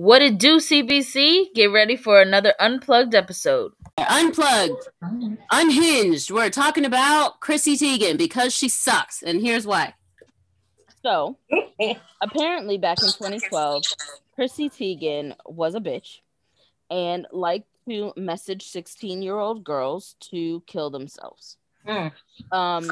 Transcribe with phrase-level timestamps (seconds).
[0.00, 1.52] What it do, CBC?
[1.54, 3.72] Get ready for another unplugged episode.
[3.98, 4.88] Unplugged,
[5.52, 6.30] unhinged.
[6.30, 9.92] We're talking about Chrissy Teigen because she sucks, and here's why.
[11.02, 11.36] So,
[12.22, 13.82] apparently, back in 2012,
[14.34, 16.20] Chrissy Teigen was a bitch
[16.90, 21.58] and liked to message 16 year old girls to kill themselves.
[21.86, 22.10] Mm.
[22.50, 22.90] Um,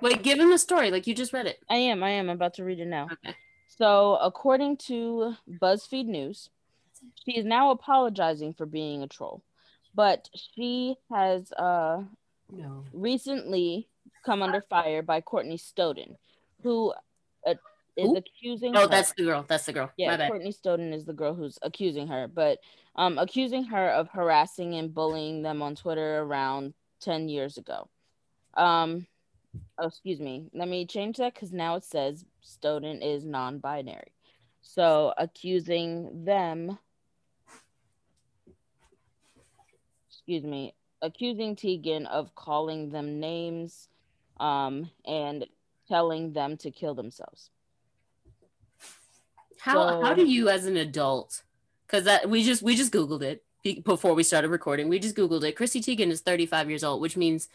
[0.00, 1.58] Wait, give him a story like you just read it.
[1.68, 2.02] I am.
[2.02, 2.30] I am.
[2.30, 3.08] I am about to read it now.
[3.12, 3.36] Okay.
[3.78, 6.50] So, according to BuzzFeed News,
[7.24, 9.42] she is now apologizing for being a troll,
[9.94, 12.02] but she has uh,
[12.50, 12.84] No.
[12.92, 13.88] recently
[14.24, 16.16] come under fire by Courtney Stoughton,
[16.62, 16.92] who
[17.46, 17.54] uh,
[17.96, 18.16] is Who?
[18.16, 18.76] accusing.
[18.76, 19.44] Oh, her- that's the girl.
[19.48, 19.90] That's the girl.
[19.96, 20.28] yeah.
[20.28, 22.58] Courtney Stoughton is the girl who's accusing her, but
[22.96, 27.88] um, accusing her of harassing and bullying them on Twitter around ten years ago.
[28.54, 29.06] Um,
[29.78, 30.48] oh, excuse me.
[30.52, 34.12] Let me change that because now it says Stoughton is non-binary.
[34.62, 36.78] So accusing them,
[40.08, 43.88] excuse me, accusing Teigen of calling them names,
[44.38, 45.46] um, and
[45.88, 47.50] telling them to kill themselves.
[49.58, 51.42] How how do you as an adult?
[51.86, 53.44] Because that we just we just googled it
[53.84, 54.88] before we started recording.
[54.88, 55.56] We just googled it.
[55.56, 57.48] Chrissy Teigen is 35 years old, which means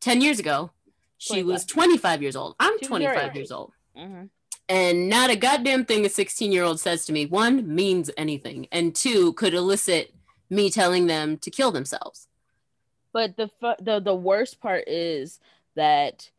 [0.00, 0.70] 10 years ago
[1.20, 2.56] she was 25 years old.
[2.58, 3.72] I'm 25 years old.
[3.96, 4.24] Mm-hmm.
[4.70, 8.68] And not a goddamn thing a 16 year old says to me, one, means anything,
[8.72, 10.14] and two, could elicit
[10.48, 12.26] me telling them to kill themselves.
[13.12, 15.40] But the the the worst part is
[15.74, 16.30] that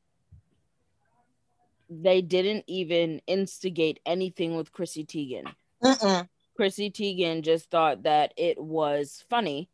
[1.90, 5.54] they didn't even instigate anything with Chrissy Teigen.
[5.84, 6.28] Mm-mm.
[6.56, 9.70] Chrissy Teigen just thought that it was funny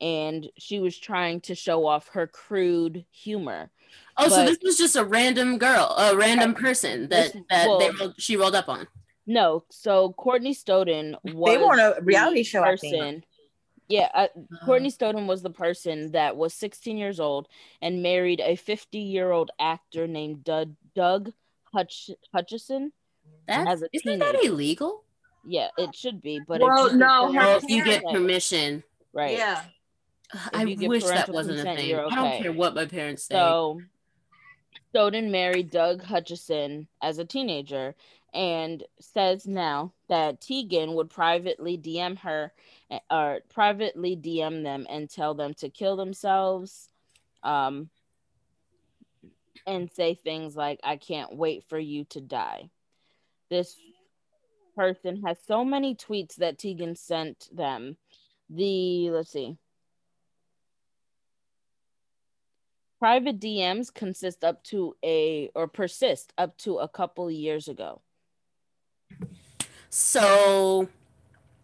[0.00, 3.70] and she was trying to show off her crude humor.
[4.16, 7.90] Oh, so this was just a random girl, a random person that, This- that they
[7.90, 8.86] rolled, she rolled up on.
[9.26, 13.24] No, so Courtney Stoughton was They were on a the reality show, person.
[13.88, 14.28] Yeah, uh,
[14.64, 17.48] Courtney Stoughton was the person that was 16 years old
[17.82, 21.32] and married a 50 year old actor named Doug, Doug
[21.72, 22.92] Hutch, Hutchison.
[23.48, 25.04] That's, isn't that illegal?
[25.44, 27.84] Yeah, it should be, but Well, if you get no, her parental Well, if you
[27.84, 28.84] get permission.
[29.12, 29.36] right.
[29.36, 29.62] Yeah.
[30.52, 31.88] I wish that wasn't a thing.
[31.88, 33.34] you're I don't care what my parents say.
[33.34, 33.80] So
[34.90, 37.94] Stoughton married Doug Hutchison as a teenager
[38.32, 42.52] and says now that Teigen would privately DM her
[42.90, 46.88] eh, or privately DM them and tell them to kill themselves
[47.42, 47.88] um
[49.66, 52.70] and say things like I can't wait for you to die.
[53.48, 53.76] This
[54.76, 57.96] person has so many tweets that Teigen sent them.
[58.48, 59.56] The let's see.
[63.00, 68.02] Private DMs consist up to a or persist up to a couple years ago.
[69.88, 70.86] So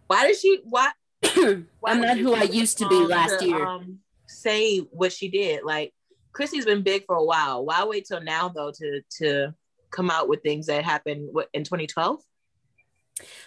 [0.06, 0.60] Why did she?
[0.64, 0.90] Why?
[1.34, 3.66] why I'm not who I used to be last to, year.
[3.66, 5.62] Um, say what she did.
[5.62, 5.92] Like
[6.32, 7.66] Chrissy's been big for a while.
[7.66, 9.54] Why wait till now though to to
[9.90, 12.18] come out with things that happened what, in 2012?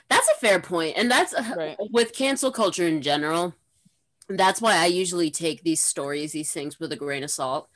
[0.09, 1.77] That's a fair point, and that's uh, Right.
[1.91, 3.55] with cancel culture in general.
[4.27, 7.67] That's why I usually take these stories, these things, with a grain of salt.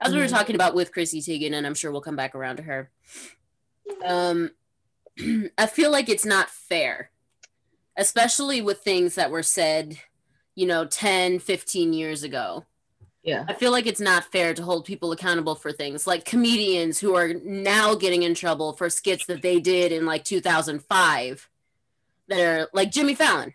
[0.00, 0.30] As we were Mhm.
[0.30, 2.90] talking about with Chrissy Teigen, and I'm sure we'll come back around to her.
[4.04, 4.50] Um,
[5.58, 7.10] I feel like it's not fair,
[7.96, 9.98] especially with things that were said,
[10.54, 12.64] you know, 10, 15 years ago.
[13.22, 13.44] Yeah.
[13.46, 17.14] I feel like it's not fair to hold people accountable for things like comedians who
[17.14, 21.48] are now getting in trouble for skits that they did in like 2005
[22.26, 23.54] that are like Jimmy Fallon.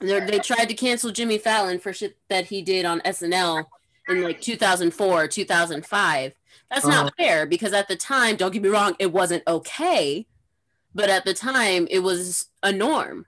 [0.00, 3.64] They're, they tried to cancel Jimmy Fallon for shit that he did on SNL
[4.08, 6.32] in like 2004, 2005.
[6.70, 7.10] That's not uh-huh.
[7.16, 10.26] fair because at the time, don't get me wrong, it wasn't okay,
[10.94, 13.26] but at the time it was a norm.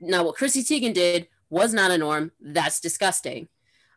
[0.00, 2.32] Now, what Chrissy Teigen did was not a norm.
[2.40, 3.48] That's disgusting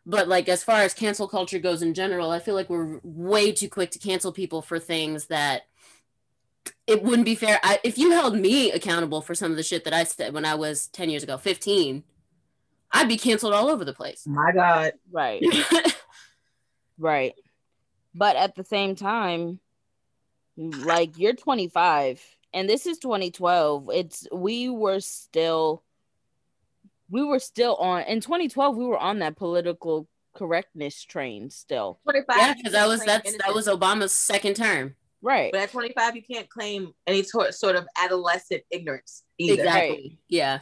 [0.06, 3.52] but like as far as cancel culture goes in general i feel like we're way
[3.52, 5.62] too quick to cancel people for things that
[6.86, 9.84] it wouldn't be fair I, if you held me accountable for some of the shit
[9.84, 12.02] that i said when i was 10 years ago 15
[12.92, 14.92] i'd be canceled all over the place My God.
[15.10, 15.42] Right.
[17.00, 17.34] right.
[18.14, 19.60] But at the same time,
[20.56, 23.90] like you're 25 and this is 2012.
[23.92, 25.82] It's we were still
[27.08, 31.98] we were still on in 2012 we were on that political correctness train still.
[32.04, 32.36] 25.
[32.36, 35.52] yeah because can't that was that's that was obama's second term Right.
[35.52, 39.62] But at 25, you can't claim any sort sort of adolescent ignorance either.
[39.62, 40.60] exactly yeah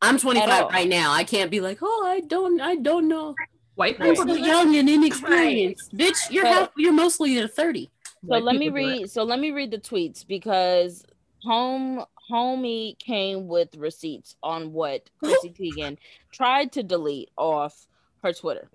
[0.00, 3.34] i'm 25 right now i can't be like oh i don't i don't know
[3.78, 4.46] White people so do that.
[4.46, 8.66] young and inexperienced bitch you're But- half, you're mostly at 30 So White let me
[8.66, 8.98] people do it.
[9.00, 11.04] read so let me read the tweets because
[11.42, 15.96] home homie came with receipts on what Chrissy Teigen
[16.32, 17.86] tried to delete off
[18.22, 18.68] her Twitter.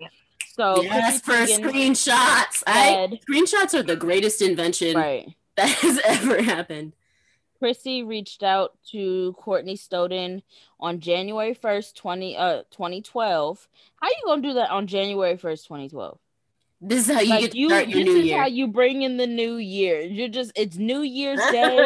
[0.54, 2.62] So yes, for Chrissy Teigen screenshots.
[2.66, 5.28] I, screenshots are the greatest invention right.
[5.56, 6.94] that has ever happened.
[7.58, 10.42] Chrissy reached out to Courtney Stoughton
[10.80, 13.68] on January 1st, 20, uh, 2012.
[14.00, 16.18] How you gonna do that on January 1st, 2012?
[16.80, 18.38] This is how you like get to you, start your this new is year.
[18.40, 20.00] how you bring in the new year.
[20.00, 21.82] You're just it's New Year's Day.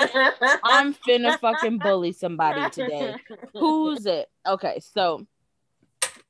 [0.65, 3.15] I'm finna fucking bully somebody today.
[3.53, 4.29] Who's it?
[4.45, 5.25] Okay, so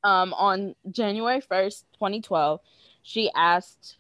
[0.04, 2.60] um on January 1st, 2012,
[3.02, 3.96] she asked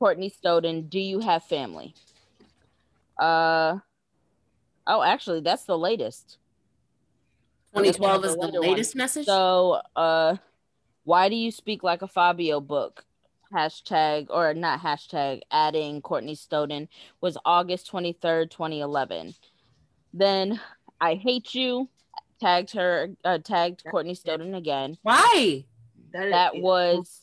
[0.00, 1.94] Courtney Stoughton, "Do you have family?"
[3.16, 3.78] Uh
[4.88, 6.38] Oh, actually, that's the latest.
[7.74, 9.26] 2012 is the of the later latest message.
[9.26, 10.36] So, uh
[11.04, 13.04] why do you speak like a Fabio book?
[13.54, 16.88] Hashtag or not hashtag adding Courtney Stoughton
[17.22, 19.34] was August 23rd, 2011.
[20.12, 20.60] Then
[21.00, 21.88] I hate you
[22.40, 24.98] tagged her uh, tagged Courtney Stoughton again.
[25.02, 25.64] Why?
[26.14, 27.20] is- That was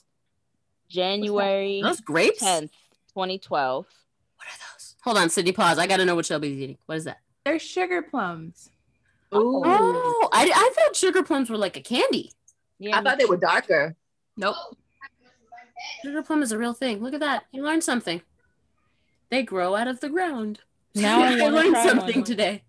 [0.90, 2.42] January Those grapes?
[2.42, 2.72] 10th,
[3.14, 3.86] 2012.
[4.38, 4.96] What are those?
[5.04, 5.78] Hold on, Sydney, pause.
[5.78, 6.78] I gotta know what Shelby's eating.
[6.88, 7.20] What is that?
[7.46, 8.72] They're sugar plums.
[9.34, 9.62] Ooh.
[9.64, 12.32] Oh, I, I thought sugar plums were like a candy.
[12.80, 13.96] Yeah, I thought they were darker.
[14.36, 14.56] Nope.
[16.04, 17.02] Sugar plum is a real thing.
[17.02, 17.46] Look at that.
[17.52, 18.22] You learned something.
[19.30, 20.60] They grow out of the ground.
[20.98, 22.24] Now I wanna learned something one.
[22.24, 22.64] today.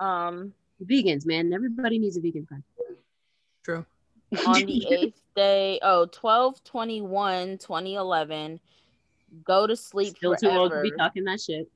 [0.00, 0.52] um
[0.84, 1.52] Vegans, man.
[1.52, 2.64] Everybody needs a vegan friend.
[3.62, 3.86] True.
[4.48, 8.58] on the eighth day, oh, 12 21 2011.
[9.44, 11.70] Go to sleep Still too old to be talking that shit.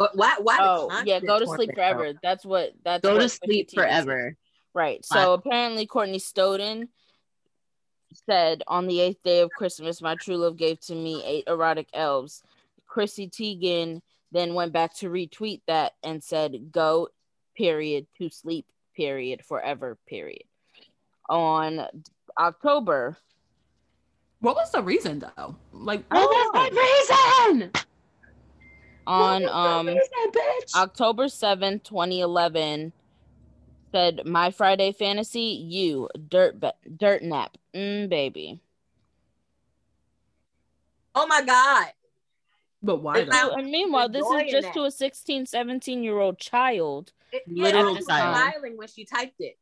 [0.00, 0.16] What?
[0.16, 0.36] Why?
[0.40, 0.56] Why?
[0.56, 1.74] the Oh, yeah, go to sleep though?
[1.74, 2.14] forever.
[2.22, 3.80] That's what that's Go what to sleep Teigen said.
[3.80, 4.36] forever.
[4.72, 5.04] Right.
[5.04, 6.88] So apparently Courtney Stoughton
[8.26, 11.88] said on the eighth day of Christmas, my true love gave to me eight erotic
[11.92, 12.42] elves.
[12.86, 14.00] Chrissy Teigen
[14.32, 17.08] then went back to retweet that and said, go
[17.54, 18.64] period to sleep
[18.96, 20.44] period forever period.
[21.28, 21.84] On
[22.38, 23.18] October
[24.40, 25.56] What was the reason though?
[25.72, 27.72] Like, what was the reason.
[29.06, 30.74] On um my reason, bitch.
[30.76, 32.92] October 7th, 2011
[33.92, 37.56] said my Friday fantasy, you dirt ba- dirt nap.
[37.74, 38.60] Mm, baby.
[41.14, 41.88] Oh my god!
[42.82, 43.50] but why It's though?
[43.50, 44.74] And meanwhile, this is just that.
[44.74, 47.12] to a 16, 17 year old child.
[47.32, 48.36] It, Literal yeah, she was child.
[48.36, 49.56] smiling when she typed it,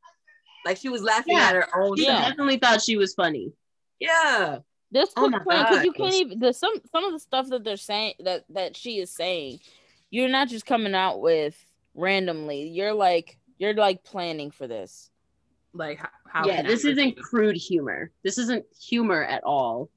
[0.67, 1.49] like she was laughing Yeah.
[1.49, 1.96] at her own.
[1.96, 2.29] She Yeah.
[2.29, 3.52] definitely thought she was funny.
[3.99, 4.58] Yeah.
[4.90, 7.64] This Oh to point because you can't even the some some of the stuff that
[7.64, 9.61] they're saying that that she is saying,
[10.11, 11.56] you're not just coming out with
[11.94, 12.69] randomly.
[12.69, 15.11] You're like you're like planning for this.
[15.75, 16.08] Like, how?
[16.26, 17.23] how yeah, can I this isn't proceed?
[17.23, 18.11] crude humor.
[18.25, 19.90] This isn't humor at all.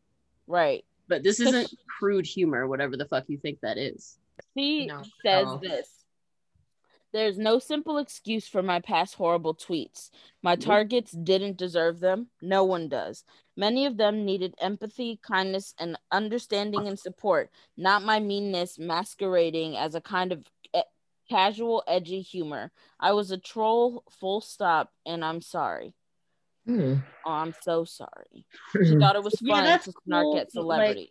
[0.48, 0.84] Right.
[1.08, 4.18] But this isn't crude humor, whatever the fuck you think that is.
[4.58, 5.58] She No, says no.
[5.58, 6.01] this.
[7.14, 10.10] There's no simple excuse for my past horrible tweets.
[10.42, 12.28] My targets didn't deserve them.
[12.42, 13.26] No one does.
[13.58, 19.94] Many of them needed empathy, kindness, and understanding and support, not my meanness masquerading as
[19.94, 20.82] a kind of e-
[21.30, 22.72] casual, edgy humor.
[23.00, 25.94] I was a troll, full stop, and I'm sorry.
[26.66, 26.96] Hmm.
[27.26, 28.46] Oh, I'm so sorry.
[28.86, 31.10] She thought it was fun that's to snark cool, at but, like, celebrities.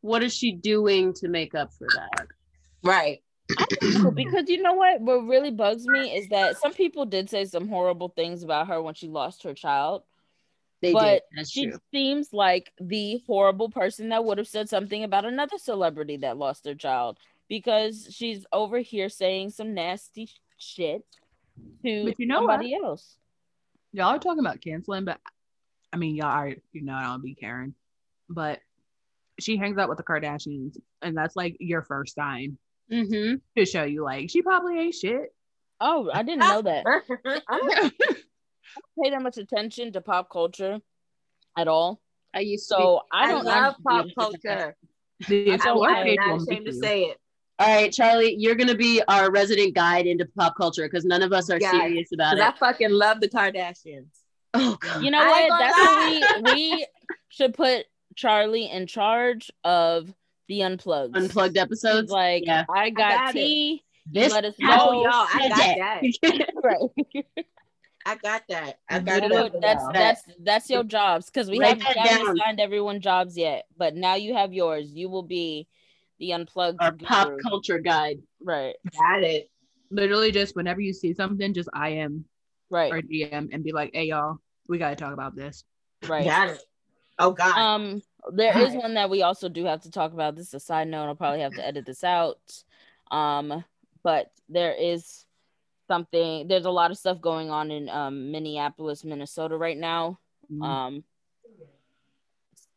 [0.00, 2.26] What is she doing to make up for that?
[2.82, 3.22] Right.
[3.82, 5.00] No, because you know what?
[5.00, 8.82] What really bugs me is that some people did say some horrible things about her
[8.82, 10.02] when she lost her child.
[10.82, 10.94] They did.
[10.94, 11.78] But That's She true.
[11.92, 16.64] seems like the horrible person that would have said something about another celebrity that lost
[16.64, 21.04] their child because she's over here saying some nasty shit
[21.84, 22.52] to But you know what?
[22.52, 23.16] somebody else.
[23.92, 25.18] Y'all are talking about canceling, but
[25.92, 27.74] I mean, y'all are, you know, I don't be caring.
[28.28, 28.60] But
[29.38, 32.58] she hangs out with the Kardashians, and that's like your first sign
[32.92, 33.34] Mm-hmm.
[33.58, 35.34] to show you, like, she probably ain't shit.
[35.80, 36.84] Oh, I didn't know that.
[37.48, 37.92] I don't
[39.02, 40.80] pay that much attention to pop culture
[41.56, 42.00] at all.
[42.34, 42.66] I used.
[42.66, 44.76] So I I don't love pop culture.
[45.28, 47.16] The I, I'm not ashamed to say it.
[47.58, 51.32] All right, Charlie, you're gonna be our resident guide into pop culture because none of
[51.32, 52.54] us are Yeah, serious about Because it.
[52.54, 54.08] I fucking love the Kardashians.
[54.52, 55.02] Oh god.
[55.02, 55.58] You know I what?
[55.58, 56.26] That's lie.
[56.34, 56.86] what we we
[57.30, 60.12] should put Charlie in charge of
[60.48, 61.16] the unplugged.
[61.16, 62.10] Unplugged episodes.
[62.10, 62.64] Like Yeah.
[62.74, 63.38] I got, got it.
[63.38, 63.84] tea.
[64.10, 65.02] This let us Oh, know.
[65.02, 66.02] y'all, I got that.
[66.22, 66.54] that.
[66.62, 67.34] Right.
[68.08, 68.78] I got that.
[68.88, 69.46] I You got did that.
[69.46, 69.60] it.
[69.60, 69.92] that's y'all.
[69.92, 72.36] that's that's your jobs because we Write haven't, haven't down.
[72.36, 74.92] signed everyone jobs yet, but now you have yours.
[74.92, 75.66] You will be
[76.20, 78.20] the unplugged Our pop culture guide.
[78.40, 78.76] Right.
[78.96, 79.50] got it.
[79.90, 82.24] Literally, just whenever you see something, just I am
[82.70, 82.92] Right.
[82.92, 84.38] or DM and be like, hey, y'all,
[84.68, 85.62] we got to talk about this.
[86.08, 86.24] Right.
[86.24, 86.62] Got it.
[87.18, 87.56] Oh God.
[87.58, 88.02] Um,
[88.32, 90.36] there is one that we also do have to talk about.
[90.36, 91.06] This is a side note.
[91.06, 92.38] I'll probably have to edit this out.
[93.10, 93.64] Um,
[94.02, 95.24] but there is
[95.88, 96.48] something.
[96.48, 100.18] There's a lot of stuff going on in um, Minneapolis, Minnesota right now.
[100.52, 100.64] Mhm.
[100.64, 101.04] Um,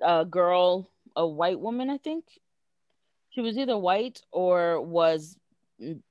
[0.01, 2.25] a girl, a white woman, I think.
[3.31, 5.37] She was either white or was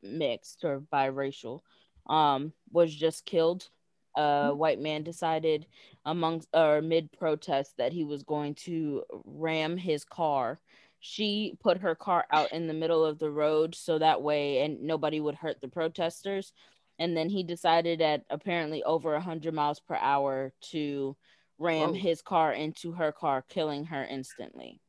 [0.02, 1.60] mixed or biracial.
[2.06, 3.68] Um, was just killed.
[4.16, 5.66] A white man decided
[6.04, 10.60] amongst or mid protest that he was going to ram his car.
[11.00, 14.82] She put her car out in the middle of the road so that way and
[14.82, 16.52] nobody would hurt the protesters.
[16.98, 21.16] And then he decided at apparently over 100 miles per hour to
[21.58, 21.94] ram Whoa.
[21.94, 24.80] his car into her car, killing her instantly.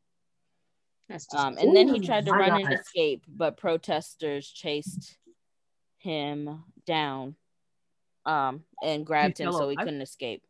[1.07, 5.17] That's just Um, and then he tried to run and escape, but protesters chased
[5.97, 7.35] him down
[8.25, 9.85] um, and grabbed him so he alive?
[9.85, 10.43] couldn't escape.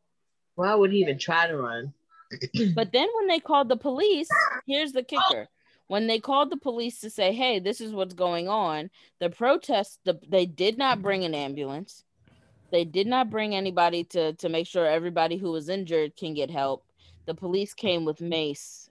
[0.56, 1.94] Why would he even try to run?
[2.76, 4.30] But then when they called the police,
[4.68, 5.48] here's the kicker.
[5.88, 10.00] When they called the police to say, "Hey, this is what's going on," the protest,
[10.06, 12.04] the, they did not bring an ambulance.
[12.72, 16.52] They did not bring anybody to to make sure everybody who was injured can get
[16.52, 16.86] help.
[17.26, 18.90] The police came with mace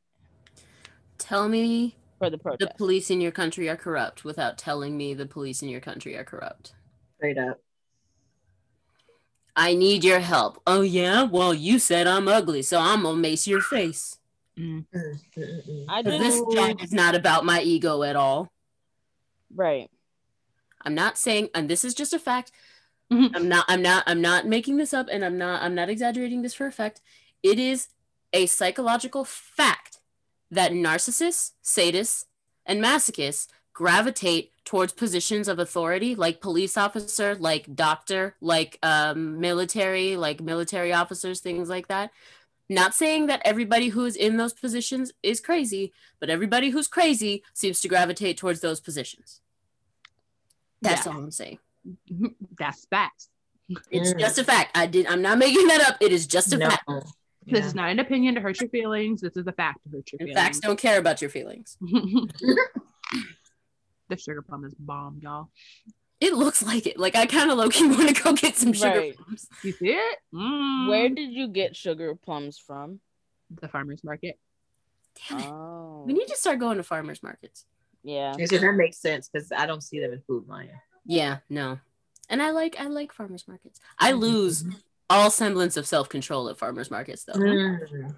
[1.19, 2.71] Tell me for the protest.
[2.71, 6.17] the police in your country are corrupt without telling me the police in your country
[6.17, 6.73] are corrupt.
[7.17, 7.61] Straight up.
[9.59, 10.63] I need your help.
[10.67, 11.25] Oh yeah?
[11.25, 14.17] Well, you said I'm ugly, so I'm gonna mace your face.
[14.57, 14.87] Mm.
[15.89, 18.51] I 'Cause just This job is not about my ego at all.
[19.55, 19.91] right.
[20.85, 22.53] I'm not saying, and this is just a fact.
[23.11, 23.65] I'm not.
[23.69, 24.05] I'm not.
[24.07, 25.61] I'm not making this up, and I'm not.
[25.63, 27.01] I'm not exaggerating this for a fact.
[27.43, 27.89] It is
[28.33, 29.99] a psychological fact
[30.53, 32.27] that narcissists, sadists,
[32.65, 40.15] and masochists gravitate towards positions of authority, like police officer, like doctor, like um, military,
[40.15, 42.11] like military officers, things like that.
[42.69, 47.43] Not saying that everybody who is in those positions is crazy, but everybody who's crazy
[47.55, 49.41] seems to gravitate towards those positions.
[50.83, 51.13] That's Yeah.
[51.13, 51.61] all I'm saying.
[52.59, 53.31] That's facts.
[53.91, 54.21] It's Mm.
[54.21, 54.77] just a fact.
[54.77, 55.07] I did.
[55.07, 55.97] I'm not making that up.
[56.03, 56.69] It is just a No.
[56.69, 56.85] fact.
[57.47, 57.67] This Yeah.
[57.69, 59.23] is not an opinion to hurt your feelings.
[59.23, 60.39] This is a fact to hurt your And feelings.
[60.39, 61.79] facts don't care about your feelings.
[64.09, 65.49] the sugar plum is bomb, y'all.
[66.21, 66.99] It looks like it.
[66.99, 69.17] Like I kind of low key want to go get some sugar Right.
[69.17, 69.47] plums.
[69.63, 70.19] You see it?
[70.35, 70.89] Mm.
[70.89, 73.01] Where did you get sugar plums from?
[73.63, 74.39] the farmers market?
[75.31, 75.47] Damn it.
[75.47, 77.65] Oh, We need to start going to farmers markets.
[78.03, 78.35] yeah.
[78.37, 80.69] You that makes sense because I don't see them in Food Lion.
[81.07, 81.79] Yeah, no.
[82.29, 83.81] And I like I like farmers markets.
[83.99, 84.21] I Mm-hmm.
[84.21, 84.65] lose
[85.09, 87.35] all semblance of self control at farmers markets though.
[87.41, 88.15] Mm.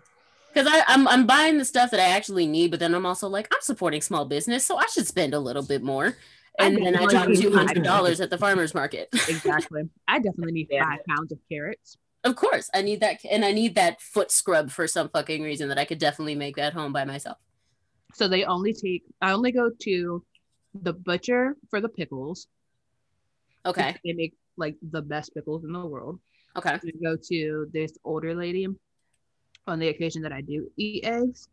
[0.52, 3.48] Because I'm I'm buying the stuff that I actually need, but then I'm also like
[3.52, 6.16] I'm supporting small business, so I should spend a little bit more.
[6.58, 9.08] And I then I drop two hundred dollars at the farmers market.
[9.28, 9.82] Exactly.
[10.08, 11.96] I definitely need five pounds of carrots.
[12.24, 15.68] Of course, I need that, and I need that foot scrub for some fucking reason
[15.68, 17.38] that I could definitely make at home by myself.
[18.14, 19.04] So they only take.
[19.22, 20.24] I only go to
[20.74, 22.48] the butcher for the pickles.
[23.64, 26.18] Okay, They make like the best pickles in the world.
[26.56, 28.66] okay, I go to this older lady
[29.66, 31.48] on the occasion that I do eat eggs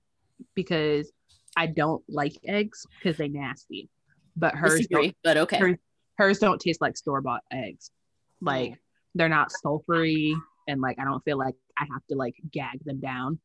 [0.55, 1.11] because
[1.55, 3.89] I don't like eggs because they nasty.
[4.35, 5.57] But hers disagree, don't, but okay.
[5.57, 5.77] hers,
[6.17, 7.91] hers don't taste like store bought eggs.
[8.41, 8.77] Like mm.
[9.15, 10.35] they're not sulfury
[10.67, 13.39] and like I don't feel like I have to like gag them down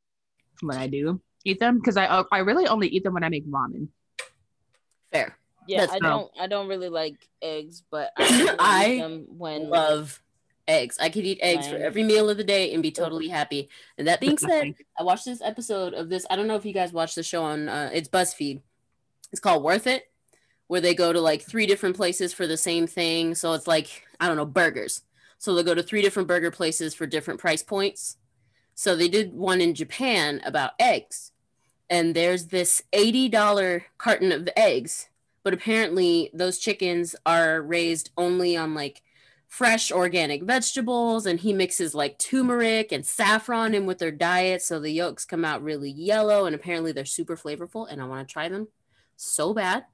[0.61, 3.47] when I do eat them because I I really only eat them when I make
[3.47, 3.89] ramen.
[5.11, 5.37] Fair.
[5.67, 6.09] Yeah, That's I no.
[6.09, 10.21] don't I don't really like eggs, but I, usually I them when Love
[10.69, 10.99] eggs.
[11.01, 13.69] I could eat eggs for every meal of the day and be totally happy.
[13.99, 16.27] And that being said, I watched this episode of this.
[16.31, 18.61] I don't know if you guys watched the show on uh, it's BuzzFeed.
[19.31, 20.11] It's called Worth It,
[20.67, 23.35] where they go to like three different places for the same thing.
[23.35, 25.03] So it's like I don't know burgers.
[25.39, 28.17] So they go to three different burger places for different price points.
[28.75, 31.33] So they did one in Japan about eggs,
[31.91, 35.09] and there's this eighty dollar carton of eggs,
[35.43, 39.03] but apparently those chickens are raised only on like
[39.53, 44.81] fresh organic vegetables and he mixes like turmeric and saffron in with their diet so
[44.81, 48.33] the yolks come out really yellow and apparently they're super flavorful and I want to
[48.33, 48.69] try them
[49.19, 49.85] so bad.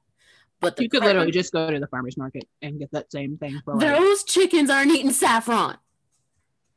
[0.60, 3.10] But the You could carton- literally just go to the farmer's market and get that
[3.10, 5.76] same thing for like, those chickens aren't eating saffron.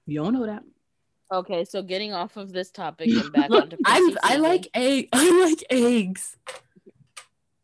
[0.07, 0.63] you don't know that.
[1.31, 5.07] Okay, so getting off of this topic and back Look, onto I'm, I like egg.
[5.13, 6.35] I like eggs.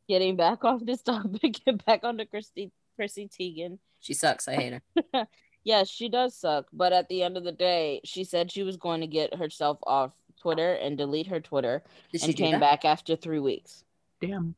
[0.07, 3.79] getting back off this topic and back onto Christy Chrissy Teigen.
[4.07, 4.47] She sucks.
[4.47, 5.27] I hate her.
[5.63, 8.77] Yes, she does suck, but at the end of the day, she said she was
[8.77, 11.83] going to get herself off Twitter and delete her Twitter,
[12.13, 12.61] Did she and came that?
[12.61, 13.83] back after three weeks.
[14.21, 14.55] Damn.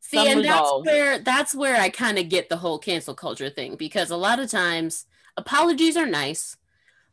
[0.00, 3.48] See, Some and that's where that's where I kind of get the whole cancel culture
[3.50, 5.06] thing because a lot of times
[5.36, 6.56] apologies are nice,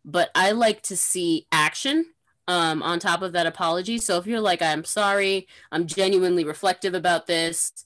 [0.03, 2.05] but I like to see action
[2.48, 4.00] um on top of that apology.
[4.00, 7.86] So if you're like I'm sorry, I'm genuinely reflective about this,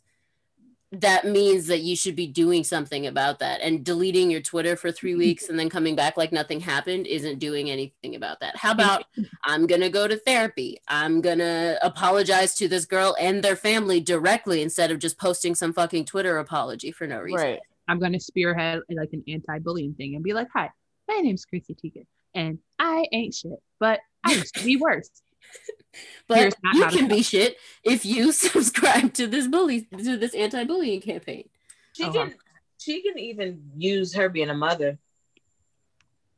[0.92, 3.62] that means that you should be doing something about that.
[3.62, 5.20] And deleting your Twitter for three mm-hmm.
[5.20, 8.56] weeks and then coming back like nothing happened isn't doing anything about that.
[8.56, 9.04] How about
[9.44, 10.78] I'm going to go to therapy?
[10.88, 15.56] I'm going to apologize to this girl and their family directly instead of just posting
[15.56, 17.42] some fucking Twitter apology for no reason.
[17.42, 17.60] Right.
[17.88, 20.70] I'm gonna spearhead like an anti-bullying thing and be like, "Hi,
[21.08, 25.10] my name's Chrissy Teigen, and I ain't shit, but I used to be worse."
[26.28, 31.48] But you can be shit if you subscribe to this bully to this anti-bullying campaign.
[31.94, 32.36] She Oh, can
[32.78, 35.00] she can even use her being a mother.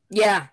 [0.10, 0.48] Yeah.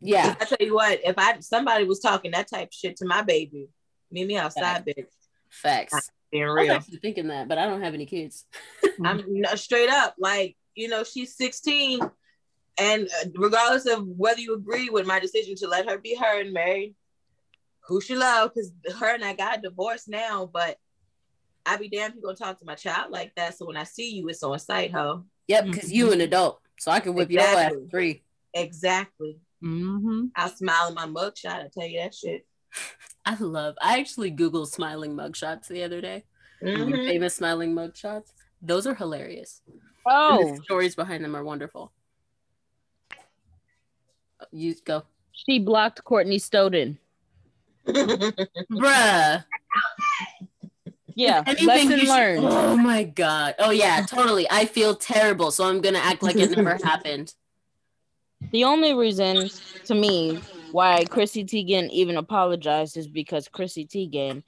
[0.00, 0.34] Yeah.
[0.40, 3.22] I tell you what, if I somebody was talking that type of shit to my
[3.22, 3.68] baby,
[4.10, 5.06] meet me outside, bitch.
[5.48, 6.10] Facts.
[6.30, 6.72] Being real.
[6.72, 8.46] I was actually thinking that, but I don't have any kids.
[9.04, 12.00] I'm no, straight up like you know she's 16,
[12.78, 16.40] and uh, regardless of whether you agree with my decision to let her be her
[16.40, 16.94] and marry
[17.86, 20.78] who she love, because her and I got divorced now, but
[21.66, 23.56] I be damned if you gonna talk to my child like that.
[23.56, 25.24] So when I see you, it's on sight, ho.
[25.48, 27.84] Yep, because you an adult, so I can whip your ass Exactly.
[27.84, 28.22] for free.
[28.54, 29.38] Exactly.
[29.62, 30.26] Mm-hmm.
[30.36, 31.64] I'll smile in my mugshot.
[31.64, 32.46] I tell you that shit.
[33.24, 33.76] I love.
[33.80, 36.24] I actually googled smiling mugshots the other day.
[36.62, 37.06] Mhm.
[37.06, 38.32] Famous smiling mugshots.
[38.60, 39.62] Those are hilarious.
[40.06, 41.92] Oh, The stories behind them are wonderful.
[44.50, 46.98] You go, she blocked Courtney Stoughton.
[47.86, 49.44] Bruh.
[51.14, 52.46] Yeah, Anything lesson you should- learned.
[52.46, 53.54] Oh my god.
[53.58, 54.46] Oh yeah, totally.
[54.50, 57.34] I feel terrible, so I'm gonna act like it never happened.
[58.50, 59.48] The only reason
[59.84, 60.40] to me
[60.72, 64.42] why Chrissy Teigen even apologized is because Chrissy Teigen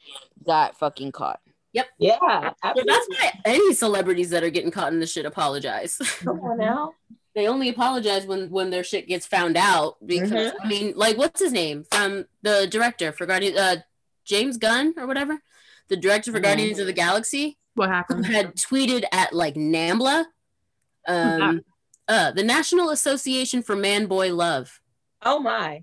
[0.44, 1.40] got fucking caught.
[1.74, 1.86] Yep.
[1.98, 2.92] Yeah, absolutely.
[2.92, 5.98] that's why any celebrities that are getting caught in this shit apologize.
[6.22, 6.94] Come on now.
[7.34, 10.54] They only apologize when when their shit gets found out because Mhm.
[10.62, 13.76] I mean, like what's his name from the director for Guardians, uh
[14.24, 15.42] James Gunn or whatever,
[15.88, 16.42] the director for Mhm.
[16.44, 18.26] Guardians of the Galaxy What happened?
[18.26, 20.26] had tweeted at like NAMBLA,
[21.06, 21.64] um,
[22.08, 24.80] uh, the National Association for Man Boy Love.
[25.22, 25.82] Oh my.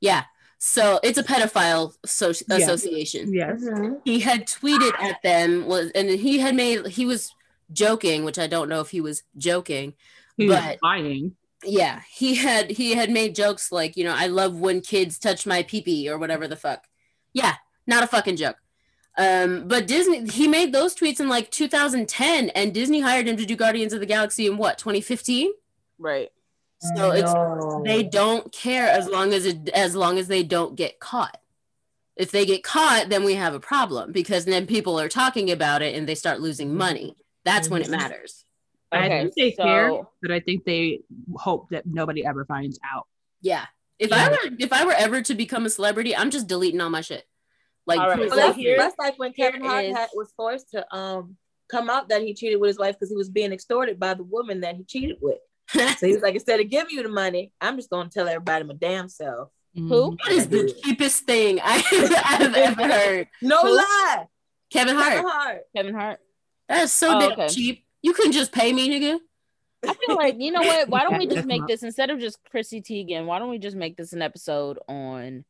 [0.00, 0.24] Yeah,
[0.58, 2.56] so it's a pedophile so- Yeah.
[2.56, 3.32] association.
[3.32, 3.62] Yes.
[4.04, 7.32] He had tweeted at them was, and he had made he was
[7.72, 9.94] joking, which I don't know if he was joking.
[10.36, 11.36] He was But- lying.
[11.64, 15.46] yeah he had he had made jokes like you know i love when kids touch
[15.46, 16.84] my pee pee or whatever the fuck.
[17.32, 17.54] Yeah
[17.86, 18.56] not a fucking joke.
[19.16, 23.46] Um but disney he made those tweets in like 2010 and disney hired him to
[23.46, 25.50] do guardians of the galaxy in what 2015
[25.98, 26.30] Right.
[26.96, 27.32] so it's
[27.88, 31.38] they don't care as long as it as long as they don't get caught.
[32.16, 35.80] If they get caught then we have a problem because then people are talking about
[35.82, 37.16] it and they start losing money.
[37.44, 38.44] That's when it matters
[38.92, 41.00] I think they care, but I think they
[41.36, 43.06] hope that nobody ever finds out.
[43.42, 43.66] Yeah.
[43.98, 44.16] If Yeah.
[44.26, 47.00] I were if I were ever to become a celebrity, I'm just deleting all my
[47.00, 47.24] shit.
[47.86, 50.32] Like All right, so Well, that's, here- that's like when Kevin Hart is- had, was
[50.36, 51.36] forced to um
[51.70, 54.22] come out that he cheated with his wife because he was being extorted by the
[54.24, 55.38] woman that he cheated with.
[55.98, 58.64] So he was like, instead of giving you the money, I'm just gonna tell everybody
[58.64, 59.48] my damn self.
[59.76, 59.88] Mm-hmm.
[59.88, 60.10] Who?
[60.10, 61.78] what is the cheapest thing I
[62.38, 63.28] have ever heard?
[63.42, 63.76] No Who?
[63.76, 64.26] lie,
[64.72, 65.08] Kevin Hart.
[65.12, 65.32] Kevin Hart.
[65.44, 65.60] Hart.
[65.76, 66.18] Kevin Hart.
[66.68, 67.48] That is so Oh, okay.
[67.48, 67.84] cheap.
[68.06, 69.18] You couldn't just pay me, nigga.
[69.84, 70.88] I feel like you know what?
[70.88, 73.26] Why don't we just make this instead of just Chrissy Teigen?
[73.26, 75.44] Why don't we just make this an episode on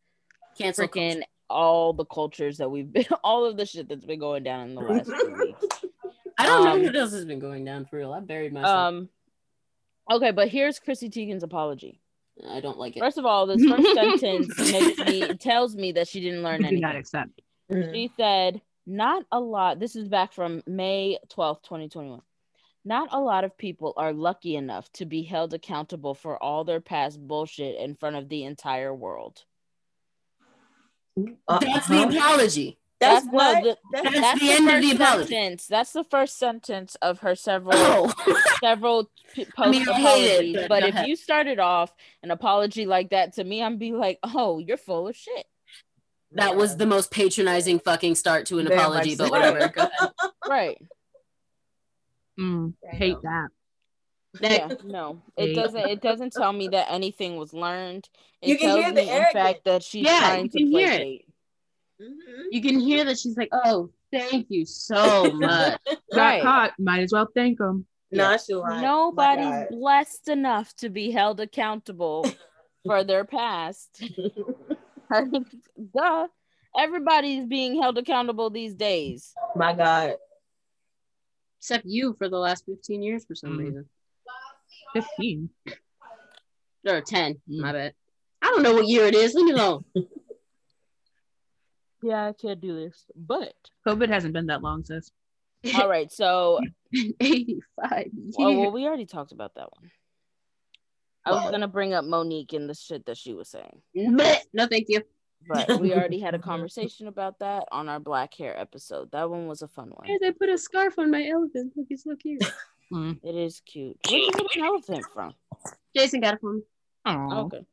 [0.56, 0.88] Cancel.
[0.88, 4.70] freaking all the cultures that we've been, all of the shit that's been going down
[4.70, 5.66] in the last few weeks.
[6.38, 8.14] I don't um, know what else has been going down for real.
[8.14, 8.74] I buried myself.
[8.74, 9.08] Um.
[10.10, 12.00] Okay, but here's Chrissy Teigen's apology.
[12.48, 13.00] I don't like it.
[13.00, 16.80] First of all, this first sentence makes me tells me that she didn't learn do
[16.80, 17.00] not anything.
[17.00, 17.42] accept.
[17.70, 22.22] She said, "Not a lot." This is back from May twelfth, twenty twenty one.
[22.86, 26.80] Not a lot of people are lucky enough to be held accountable for all their
[26.80, 29.42] past bullshit in front of the entire world.
[31.48, 32.78] Uh, That's the apology.
[33.00, 33.62] That's no, what.
[33.64, 35.28] the- That's, That's the end of the apology.
[35.34, 35.66] sentence.
[35.66, 38.12] That's the first sentence of her several Oh,
[38.60, 40.56] several p- I mean, post I hate it, apologies.
[40.56, 41.08] but But if ahead.
[41.08, 45.08] you started off an apology like that to me, I'm be like, oh, you're full
[45.08, 45.44] of shit.
[46.32, 49.68] that was the most patronizing fucking start to an Very apology, but whatever.
[49.68, 50.10] Go ahead.
[50.48, 50.78] Right.
[52.38, 53.48] Mm, hate that.
[54.40, 55.80] Yeah, no, it doesn't.
[55.80, 58.08] It doesn't tell me that anything was learned.
[58.42, 59.32] It You can tells hear the me, in arrogance.
[59.32, 60.90] fact, that she's Yeah, trying you to can hear it.
[60.90, 61.28] placate.
[62.00, 62.44] Mhm.
[62.50, 66.42] You can hear that she's like, "Oh, thank you so much." Got Right.
[66.42, 66.78] caught.
[66.78, 67.86] Might as well thank them.
[68.12, 68.82] Nonchalant.
[68.82, 72.30] Nobody's blessed enough to be held accountable
[72.86, 74.02] for their past.
[75.10, 76.28] Duh.
[76.78, 79.34] Everybody's being held accountable these days.
[79.54, 80.16] My God.
[81.66, 83.58] Except you for the last 15 years for some Mm.
[83.58, 83.88] reason.
[84.92, 85.50] 15.
[86.86, 87.92] Or 10, my bad.
[88.40, 89.34] I don't know what year it is.
[89.34, 89.84] Leave me alone.
[92.02, 93.04] Yeah, I can't do this.
[93.16, 95.10] But COVID hasn't been that long, sis.
[95.74, 96.60] All right, so
[96.94, 97.58] 85
[98.38, 98.60] oh years.
[98.60, 99.90] well, we already talked about that one.
[101.24, 104.36] I was gonna bring up Monique and the shit that she was saying, Bleh.
[104.52, 105.02] No, thank you.
[105.48, 109.10] But we already had a conversation about that on our black hair episode.
[109.12, 110.08] That one was a fun one.
[110.08, 111.72] I put a scarf on my elephant.
[111.76, 112.42] Look, it's so cute.
[112.88, 113.98] It is cute.
[114.08, 115.34] Where did you get an elephant from?
[115.96, 116.62] Jason got it from.
[117.04, 117.66] Oh, Okay.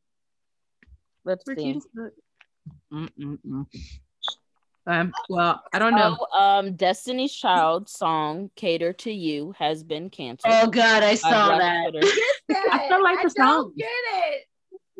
[1.24, 1.80] Let's We're see.
[2.92, 3.66] Mm-mm-mm.
[4.86, 6.16] Um, well, I don't know.
[6.32, 10.52] Oh, um, Destiny's Child song "Cater to You" has been canceled.
[10.54, 11.90] Oh God, I by saw Black that.
[11.92, 12.08] Twitter.
[12.70, 13.72] I still like the song.
[13.78, 14.42] Get it.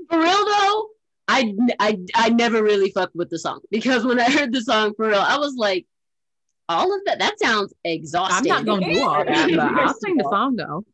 [0.09, 0.89] For real though,
[1.27, 4.93] I, I I never really fucked with the song because when I heard the song
[4.95, 5.87] for real, I was like,
[6.69, 8.53] all of that that sounds exhausting.
[8.53, 10.85] I'm not gonna do all that, but I'll sing the song though.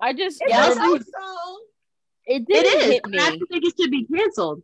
[0.00, 1.64] I just Yeah, it, I'll didn't- song.
[2.26, 3.40] it It didn't hit and I me.
[3.50, 4.62] think it should be canceled.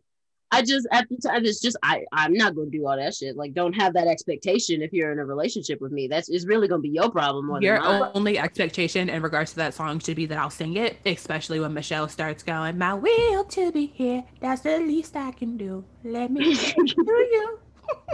[0.53, 3.37] I just at the time it's just I I'm not gonna do all that shit.
[3.37, 6.07] Like, don't have that expectation if you're in a relationship with me.
[6.07, 9.57] That's is really gonna be your problem more Your than only expectation in regards to
[9.57, 13.45] that song should be that I'll sing it, especially when Michelle starts going, My will
[13.45, 15.85] to be here, that's the least I can do.
[16.03, 17.59] Let me do you.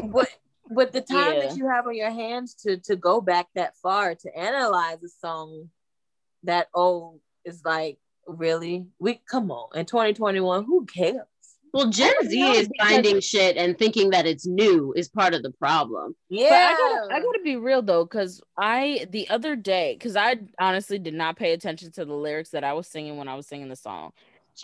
[0.03, 0.29] But
[0.69, 1.47] but the time Yeah.
[1.47, 5.09] that you have on your hands to to go back that far to analyze a
[5.09, 5.69] song
[6.43, 7.97] that old is like
[8.27, 11.15] really we come on in 2021 who cares
[11.73, 15.43] Well, Gen Z know, is finding shit and thinking that it's new is part of
[15.43, 16.15] the problem.
[16.29, 20.15] yeah But I gotta, I gotta be real though, because I the other day, because
[20.15, 23.35] I honestly did not pay attention to the lyrics that I was singing when I
[23.35, 24.11] was singing the song.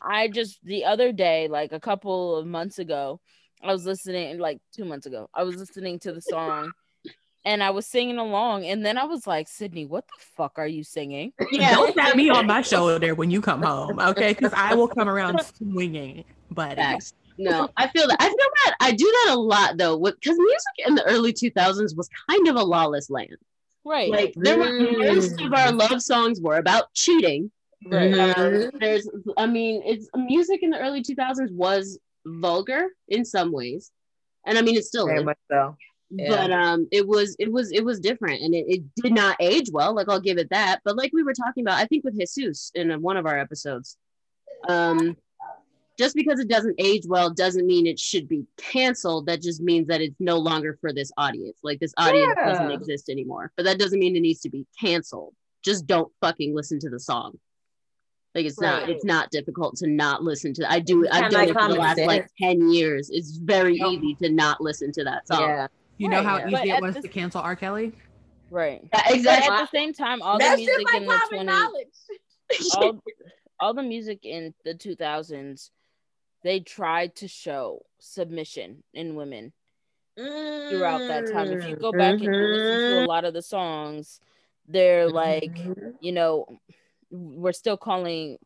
[0.01, 3.19] I just the other day, like a couple of months ago,
[3.61, 6.71] I was listening, like two months ago, I was listening to the song,
[7.45, 10.67] and I was singing along, and then I was like, Sydney, what the fuck are
[10.67, 11.33] you singing?
[11.51, 14.33] Don't tap me on my shoulder when you come home, okay?
[14.33, 16.25] Because I will come around swinging.
[16.53, 17.13] But Facts.
[17.37, 18.17] No, I feel that.
[18.19, 18.75] I feel that.
[18.79, 22.55] I do that a lot though, because music in the early 2000s was kind of
[22.55, 23.37] a lawless land.
[23.85, 24.11] Right.
[24.11, 25.15] Like there were Mm.
[25.15, 27.51] most of our love songs were about cheating.
[27.85, 28.37] right.
[28.37, 33.91] Um, there's, I mean, it's music in the early 2000s was vulgar in some ways,
[34.45, 35.25] and I mean it still very is.
[35.25, 35.75] much so
[36.29, 39.69] But um, it was it was it was different, and it, it did not age
[39.73, 39.93] well.
[39.95, 40.81] Like I'll give it that.
[40.85, 43.97] But like we were talking about, I think with Jesus in one of our episodes,
[44.69, 45.17] um,
[45.97, 49.27] just because it doesn't age well doesn't mean it should be canceled.
[49.27, 51.59] That just means that it's no longer for this audience.
[51.63, 53.51] Like this audience doesn't exist anymore.
[53.55, 55.33] But that doesn't mean it needs to be canceled.
[55.63, 57.37] Just don't fucking listen to the song.
[58.35, 60.71] Like it's not it's not difficult to not listen to.
[60.71, 63.11] I do I've done like it for the common last like ten years.
[63.11, 63.87] It's very Yep.
[63.91, 65.41] easy to not listen to that song.
[65.41, 65.67] yeah
[65.99, 66.47] you know how Right.
[66.47, 67.55] easy But it was the- to cancel R.
[67.55, 67.93] Kelly?
[68.49, 68.81] Right.
[68.81, 69.55] Yeah, But exactly.
[69.55, 71.87] at the same time, all the music just like in the 20, knowledge
[72.75, 73.03] all,
[73.59, 75.69] all the music in the 2000s
[76.43, 79.53] they tried to show submission in women
[80.15, 81.97] throughout that time if you go mm-hmm.
[81.97, 83.07] back and you listen to a mm-hmm.
[83.07, 84.19] lot of the songs
[84.67, 85.89] they're like mm-hmm.
[86.01, 86.45] you know
[87.09, 88.37] we're still calling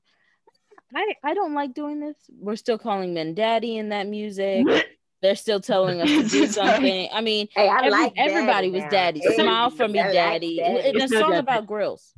[0.96, 2.16] I, I don't like doing this.
[2.40, 4.66] We're still calling men daddy in that music.
[5.22, 7.10] They're still telling us to do something.
[7.12, 9.20] I mean, hey I every- like everybody daddy was daddy.
[9.22, 10.58] Hey, Smile for me, I like daddy.
[10.58, 10.90] daddy.
[10.90, 12.14] And a It's no song about grills.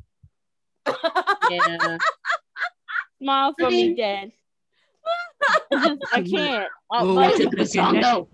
[1.49, 1.97] Yeah.
[3.21, 4.31] Smile for me, dad.
[5.71, 6.67] I can't.
[6.91, 8.27] I, Ooh, like- it's a Good song though.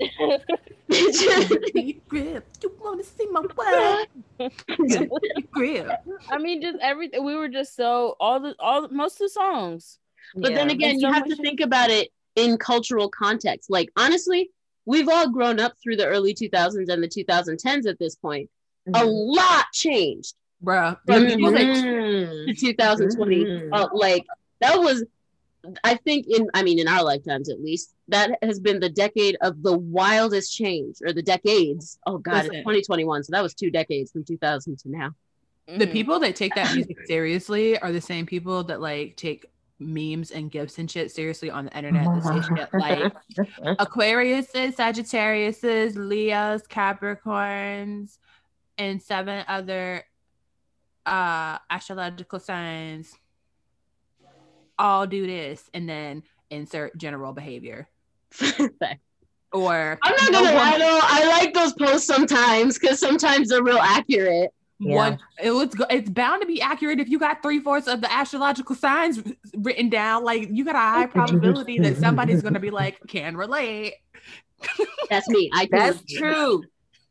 [2.07, 2.45] Grip.
[2.63, 4.51] You want to see my butt?
[5.51, 5.89] Grip.
[6.29, 7.23] I mean, just everything.
[7.23, 9.99] We were just so all the all most of the songs.
[10.35, 13.69] But then again, you so have to think about it in cultural context.
[13.69, 14.51] Like honestly,
[14.85, 18.49] we've all grown up through the early 2000s and the 2010s at this point.
[18.87, 19.35] A Mhm.
[19.35, 20.97] lot changed Bruh.
[21.07, 22.45] from the music music- Mhm.
[22.47, 23.43] to 2020.
[23.45, 23.69] Mhm.
[23.71, 24.25] Uh, like
[24.61, 25.03] that was
[25.83, 29.37] I think in I mean in our lifetimes at least, that has been the decade
[29.41, 31.99] of the wildest change or the decades.
[32.05, 32.55] Oh god, Listen.
[32.55, 33.23] it's 2021.
[33.23, 35.11] So that was two decades from 2000 to now.
[35.67, 35.91] The Mhm.
[35.91, 39.45] people that take that music seriously are the same people that like take
[39.79, 42.05] memes and gifs and shit seriously on the internet.
[42.05, 43.13] That shit like
[43.79, 48.17] Aquariuses, Sagittariuses, Leos, Capricorns,
[48.77, 50.03] and seven other
[51.05, 53.13] uh astrological signs
[54.77, 57.87] all do this and then insert general behavior.
[59.55, 60.99] Or I'm not gonna lie though.
[61.01, 64.51] I like those posts sometimes because sometimes they're real accurate.
[64.79, 64.95] Yeah.
[64.95, 68.11] one it was it's bound to be accurate if you got three fourths of the
[68.11, 69.23] astrological signs
[69.55, 70.25] written down.
[70.25, 73.93] Like you got a high probability that somebody's gonna be like, can relate.
[75.09, 75.49] That's me.
[75.53, 76.63] I That's true.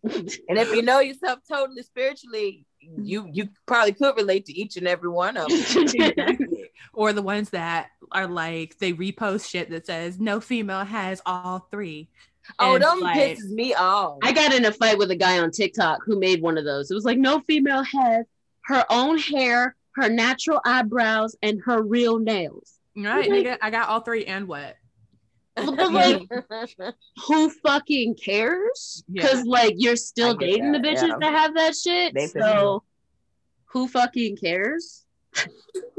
[0.02, 4.86] And if you know yourself totally spiritually, you you probably could relate to each and
[4.86, 6.36] every one of them.
[6.84, 7.00] Exactly.
[7.00, 11.66] or the ones that are like they repost shit that says no female has all
[11.70, 12.08] three.
[12.58, 14.18] Oh, And, them like, pisses me off.
[14.22, 16.90] I got in a fight with a guy on TikTok who made one of those.
[16.90, 18.26] It was like no female has
[18.66, 22.80] her own hair, her natural eyebrows, and her real nails.
[22.96, 24.76] Right, nigga, I got all three and what?
[25.56, 26.22] Like,
[27.26, 29.04] who fucking cares?
[29.08, 29.22] Yeah.
[29.22, 31.16] Because like you're still I get dating the bitches yeah.
[31.20, 32.14] that have that shit.
[32.14, 32.82] They so
[33.66, 35.04] who fucking cares?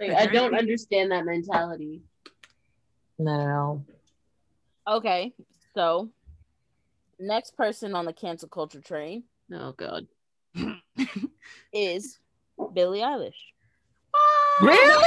[0.00, 2.00] like, I don't understand that mentality.
[3.18, 3.84] no.
[4.88, 5.32] Okay,
[5.74, 6.08] so
[7.18, 10.06] next person on the cancel culture train Oh god.
[11.72, 12.18] is
[12.72, 13.34] Billie Eilish.
[14.62, 15.04] Really?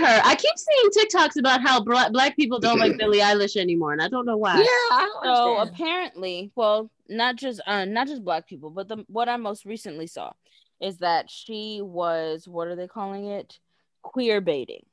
[0.00, 0.20] Her.
[0.24, 4.02] I keep seeing TikToks about how black black people don't like Billie Eilish anymore, and
[4.02, 4.56] I don't know why.
[4.58, 5.70] Yeah, I don't So understand.
[5.74, 10.06] apparently, well, not just uh, not just black people, but the what I most recently
[10.06, 10.32] saw
[10.80, 13.58] is that she was what are they calling it?
[14.02, 14.84] Queer baiting.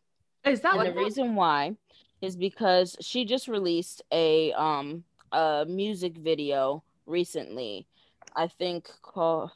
[0.45, 1.75] Is that and what the reason why
[2.21, 7.87] is because she just released a um a music video recently.
[8.35, 9.51] I think called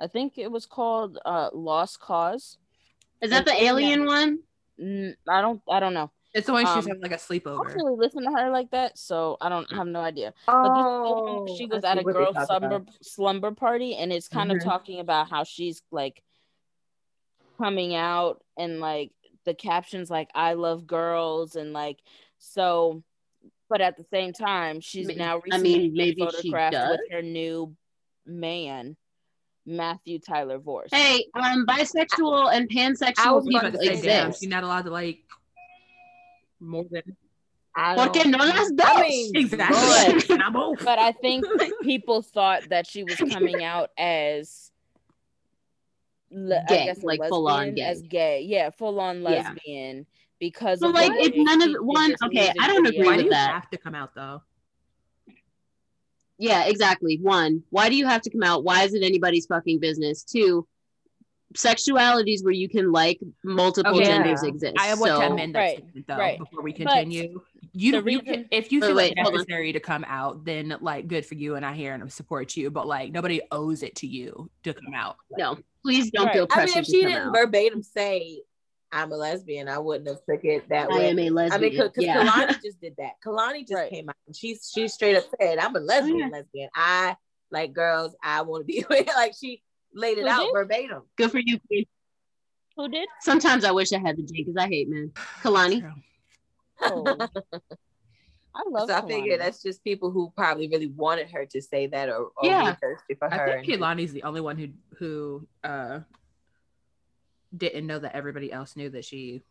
[0.00, 2.58] I think it was called uh Lost Cause.
[3.20, 4.40] Is that the alien one?
[4.80, 6.10] Mm, I don't I don't know.
[6.34, 7.60] It's the one she's um, having like a sleepover.
[7.60, 10.34] I don't really listen to her like that, so I don't have no idea.
[10.46, 12.88] But oh, this, she was at a girl slumber about.
[13.02, 14.64] slumber party, and it's kind of Mhm.
[14.64, 16.22] talking about how she's like
[17.58, 19.10] coming out, and like
[19.44, 21.98] the captions like "I love girls," and like
[22.38, 23.02] so.
[23.70, 27.00] But at the same time, she's Ma- now I mean, been maybe she photographed with
[27.10, 27.74] her new
[28.26, 28.96] man,
[29.66, 30.88] Matthew Tyler Vorce.
[30.92, 34.40] Hey, um, bisexual and pansexual was You people about to exist.
[34.40, 35.20] she's not allowed to like
[36.60, 37.02] more than
[37.76, 39.00] I Porque don't- no las I dos.
[39.00, 40.36] mean, exactly.
[40.36, 40.78] Not both.
[40.84, 41.44] But I think
[41.82, 44.70] people thought that she was coming out as
[46.34, 47.82] le- I Gay, guess like full-on gay.
[47.82, 48.42] as gay.
[48.42, 49.28] Yeah, full on Yeah.
[49.54, 50.06] lesbian
[50.40, 53.04] because But, of like, the it's none of- one- okay, I don't agree video.
[53.06, 53.50] Why with do you that.
[53.52, 54.42] have to come out though?
[56.38, 57.18] Yeah, exactly.
[57.22, 58.64] One, why do you have to come out?
[58.64, 60.24] Why is it anybody's fucking business?
[60.24, 60.66] Two,
[61.54, 64.04] sexualities where you can like multiple Okay.
[64.06, 64.48] genders Yeah.
[64.48, 64.74] exist.
[64.76, 66.38] I have so, to amend that Right, statement though right.
[66.38, 67.40] before we But continue.
[67.76, 71.08] You, the you can, if you feel wait, it necessary to come out, then like
[71.08, 72.70] good for you, and I hear and support you.
[72.70, 75.16] But like nobody owes it to you to come out.
[75.36, 76.34] No, please don't Right.
[76.34, 77.34] feel I pressure mean, if she didn't out.
[77.34, 78.42] verbatim say
[78.92, 81.06] I'm a lesbian, I wouldn't have took it that I way.
[81.06, 81.52] I am a I lesbian.
[81.52, 82.22] I mean, because yeah.
[82.24, 83.12] Kehlani just did that.
[83.26, 83.90] Kehlani just Right.
[83.90, 86.28] came out and she she straight up said, "I'm a oh, lesbian, yeah.
[86.28, 86.68] lesbian.
[86.76, 87.16] I
[87.50, 88.14] like girls.
[88.22, 90.52] I want to be with." Like she laid it Who out did?
[90.52, 91.02] verbatim.
[91.16, 91.86] Good for you, Queen.
[92.76, 93.08] Who did?
[93.20, 95.10] Sometimes I wish I had the G because I hate men.
[95.42, 95.92] Kehlani.
[96.78, 97.04] True.
[97.06, 97.28] Oh.
[98.56, 98.88] I love.
[98.88, 102.26] so I figure that's just people who probably really wanted her to say that or,
[102.36, 102.70] or Yeah.
[102.70, 103.48] be thirsty for her.
[103.58, 106.00] I think and- Kehlani's the only one who who uh
[107.56, 109.42] didn't know that everybody else knew that she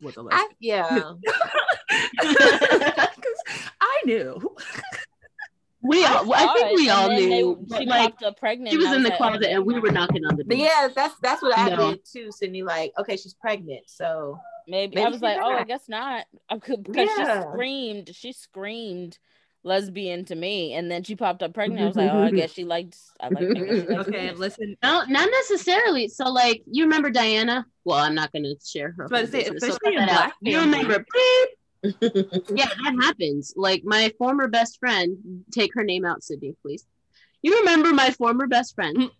[0.00, 0.50] was a I, lesbian.
[0.60, 1.12] yeah,
[2.20, 3.42] 'Cause
[3.80, 4.56] I knew.
[5.86, 7.66] We all, I saw think it, we all and they- knew.
[7.76, 8.70] she like, popped pregnant.
[8.70, 10.56] she was in the like, closet and we were knocking on the door.
[10.58, 11.90] yeah, that's that's what I No.
[11.90, 12.32] did too.
[12.32, 15.88] Sydney, like, okay, she's pregnant, so Maybe, Maybe I was she's like, oh, I guess
[15.88, 16.26] not.
[16.48, 17.40] I could because Yeah.
[17.42, 19.18] she screamed, she screamed
[19.62, 21.82] lesbian to me, and then she popped up pregnant.
[21.82, 22.96] I was like, oh, I guess she liked.
[23.20, 23.44] I like.
[23.50, 24.36] I guess she likes Okay, men.
[24.36, 24.76] listen.
[24.82, 26.08] No, not necessarily.
[26.08, 27.66] So, like, you remember Diana?
[27.84, 29.08] Well, I'm not going to share her.
[29.08, 30.04] But say, business, so especially in.
[30.06, 30.98] Black You remember?
[30.98, 31.48] beep.
[32.54, 33.52] yeah, that happens.
[33.56, 36.86] Like my former best friend, take her name out, Sydney, please.
[37.42, 39.10] You remember my former best friend,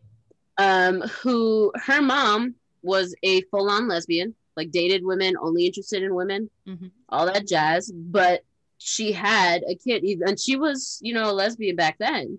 [0.56, 6.50] um, who her mom was a full-on lesbian, like dated women, only interested in women,
[6.66, 6.90] Mhm.
[7.08, 7.90] all that jazz.
[7.92, 8.42] But
[8.78, 12.38] she had a kid, and she was, you know, a lesbian back then.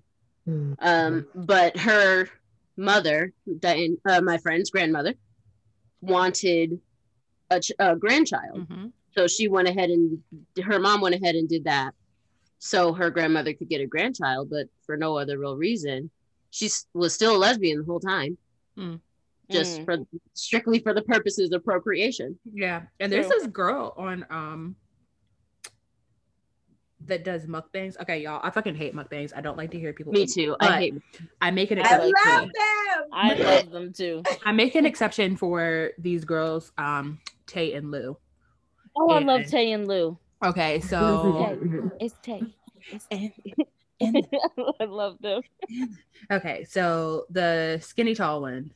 [0.80, 2.30] Um, but her
[2.78, 5.16] mother, Diane, uh, my friend's grandmother,
[6.02, 6.80] wanted
[7.50, 8.68] a, ch- a grandchild.
[8.68, 8.92] Mhm.
[9.18, 10.22] So she went ahead and
[10.64, 11.94] her mom went ahead and did that
[12.60, 16.10] so her grandmother could get a grandchild, but for no other real reason.
[16.52, 18.38] She was still a lesbian the whole time,
[19.50, 19.86] just Mm.
[19.86, 19.98] for
[20.34, 22.38] strictly for the purposes of procreation.
[22.52, 23.38] Yeah, and there's True.
[23.40, 24.76] this girl on um
[27.08, 28.00] that does mukbangs.
[28.02, 29.32] Okay, y'all, I fucking hate mukbangs.
[29.36, 30.12] I don't like to hear people.
[30.14, 30.32] Me eat.
[30.32, 30.56] too.
[30.60, 30.96] I hate
[31.42, 32.14] I make an I exception.
[32.26, 33.04] love them.
[33.14, 34.24] I love them too.
[34.44, 38.18] I make an exception for these girls, um, Tay and Lou.
[38.98, 40.18] Oh, I love Tay and Lou.
[40.44, 42.42] Okay, so It's Tay.
[42.92, 43.32] It's and,
[44.00, 44.28] and
[44.80, 45.42] I love them.
[46.32, 48.72] okay, so the skinny tall one,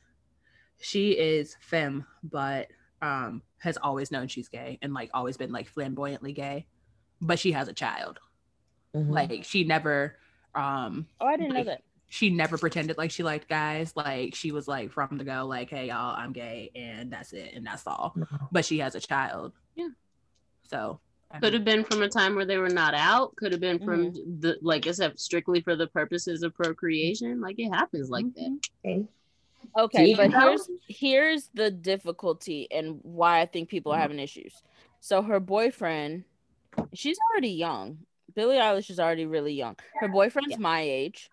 [0.80, 2.68] she is femme, but
[3.02, 6.66] um has always known she's gay and like always been like flamboyantly gay,
[7.20, 8.18] but she has a child.
[8.94, 9.12] Mm-hmm.
[9.12, 10.16] Like she never
[10.54, 11.82] um Oh, I didn't know that.
[12.08, 13.92] she never pretended like she liked guys.
[13.94, 17.52] Like she was like from the go, like, hey y'all, I'm gay and that's it
[17.54, 18.14] and that's all.
[18.50, 19.52] But she has a child.
[19.76, 19.88] Yeah.
[20.64, 21.00] So
[21.40, 23.36] Could have been from a time where they were not out.
[23.36, 24.40] Could have been from Mm-hmm.
[24.40, 27.40] the like I said, strictly for the purposes of procreation.
[27.40, 28.40] Like it happens like that.
[28.40, 28.88] Mm-hmm.
[28.88, 29.04] Okay.
[29.78, 30.48] Okay, See, but you know?
[30.48, 34.02] here's here's the difficulty and why I think people are mm-hmm.
[34.02, 34.62] having issues.
[35.00, 36.24] So her boyfriend,
[36.92, 37.98] she's already young.
[38.34, 39.76] Billie Eilish is already really young.
[39.98, 41.30] Her boyfriend's my age.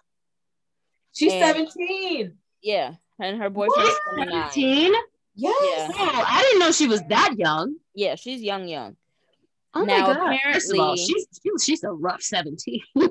[1.13, 2.33] She's And- 17.
[2.61, 4.33] Yeah, and her boyfriend's 29.
[4.33, 4.93] Seventeen.
[5.35, 5.91] Yes.
[5.95, 7.75] Oh, I didn't know she was that young.
[7.93, 8.95] Yeah, she's young, young.
[9.73, 10.39] Oh Now, my god!
[10.53, 12.81] First of all, apparently- she's she, she's a rough seventeen.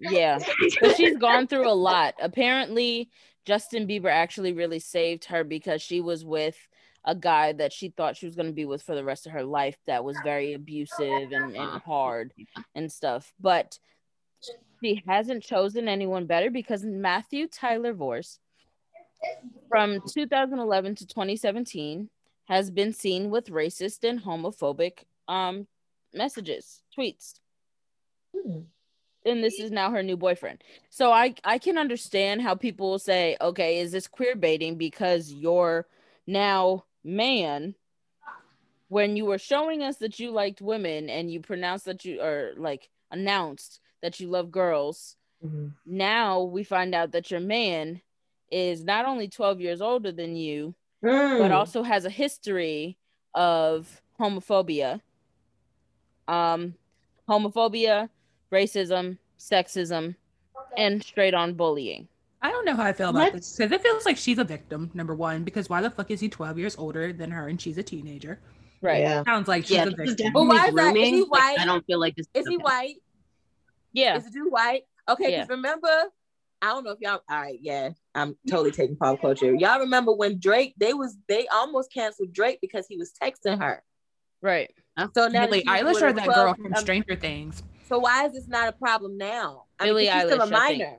[0.00, 0.38] Yeah,
[0.80, 2.14] but she's gone through a lot.
[2.20, 3.10] Apparently,
[3.44, 6.56] Justin Bieber actually really saved her because she was with
[7.04, 9.32] a guy that she thought she was going to be with for the rest of
[9.32, 12.32] her life that was very abusive and, and hard
[12.74, 13.32] and stuff.
[13.40, 13.78] But
[14.82, 18.38] she hasn't chosen anyone better because Matthew Tyler Vorce
[19.68, 22.10] from 2011 to 2017
[22.46, 25.66] has been seen with racist and homophobic um
[26.12, 27.34] messages, tweets
[28.34, 28.60] Hmm.
[29.24, 30.62] And this is now her new boyfriend.
[30.90, 35.32] So I I can understand how people will say, okay, is this queer baiting because
[35.32, 35.86] you're
[36.26, 37.74] now man
[38.88, 42.52] when you were showing us that you liked women and you pronounced that you are
[42.56, 45.72] like announced that you love girls, Mhm.
[45.86, 48.00] now we find out that your man
[48.50, 51.54] is not only 12 years older than you, but Mm.
[51.54, 52.98] also has a history
[53.34, 55.00] of homophobia
[56.28, 56.74] um
[57.28, 58.08] homophobia
[58.52, 60.14] racism sexism
[60.76, 62.08] and straight on bullying
[62.42, 63.32] I don't know how I feel about What?
[63.34, 64.90] this because it feels like she's a victim.
[64.94, 67.76] Number one, because why the fuck is he 12 years older than her and she's
[67.76, 68.40] a teenager?
[68.80, 69.24] right yeah, Yeah.
[69.24, 70.32] Sounds like she's yeah, a this is victim.
[70.32, 70.86] But why is that?
[70.86, 71.14] Is grooming.
[71.14, 71.58] he Like, white?
[71.58, 72.26] I don't feel like this.
[72.32, 72.62] Is he okay.
[72.62, 72.94] white?
[73.92, 74.16] Yeah.
[74.16, 74.84] Is the dude white?
[75.06, 75.36] Okay, Yeah.
[75.42, 75.88] because remember,
[76.62, 77.20] I don't know if y'all.
[77.28, 79.54] All right, yeah, I'm totally taking pop culture.
[79.54, 80.72] Y'all remember when Drake?
[80.78, 83.82] They was they almost canceled Drake because he was texting her.
[84.40, 84.72] right
[85.14, 87.62] So now Billie that Eilish with or that girl from um, Stranger Things?
[87.90, 89.64] So why is this not a problem now?
[89.78, 90.78] I mean, Billie 'cause she's still a Eilish, I think.
[90.80, 90.98] minor.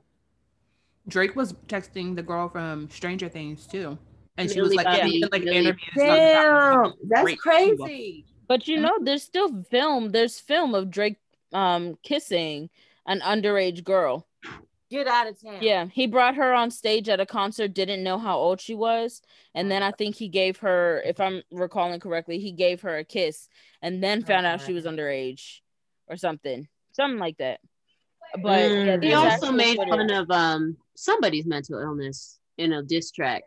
[1.08, 3.98] Drake was texting the girl from Stranger Things too,
[4.36, 5.88] and she was like, Bobby, doing, like Millie- interviews.
[5.96, 8.26] talking about Damn, that's great crazy.
[8.46, 11.16] but you know there's still film there's film of drake
[11.52, 12.68] um kissing
[13.06, 14.26] an underage girl
[14.90, 15.58] Get out of town.
[15.62, 19.22] yeah he brought her on stage at a concert didn't know how old she was
[19.54, 23.04] and then i think he gave her if i'm recalling correctly he gave her a
[23.04, 23.48] kiss
[23.80, 25.60] and then found out she was underage
[26.08, 27.60] or something something like that
[28.42, 29.04] but yeah, Mm.
[29.04, 33.42] He also made fun of um somebody's mental illness in a diss track.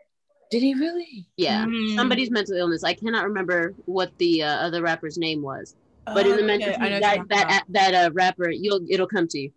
[0.52, 1.26] Did he really?
[1.36, 1.96] Yeah, Mm.
[1.96, 2.84] somebody's mental illness.
[2.84, 6.74] I cannot remember what the uh, other rapper's name was, but in the Okay, mental
[6.80, 9.50] I that that that uh, rapper, you'll it'll come to you.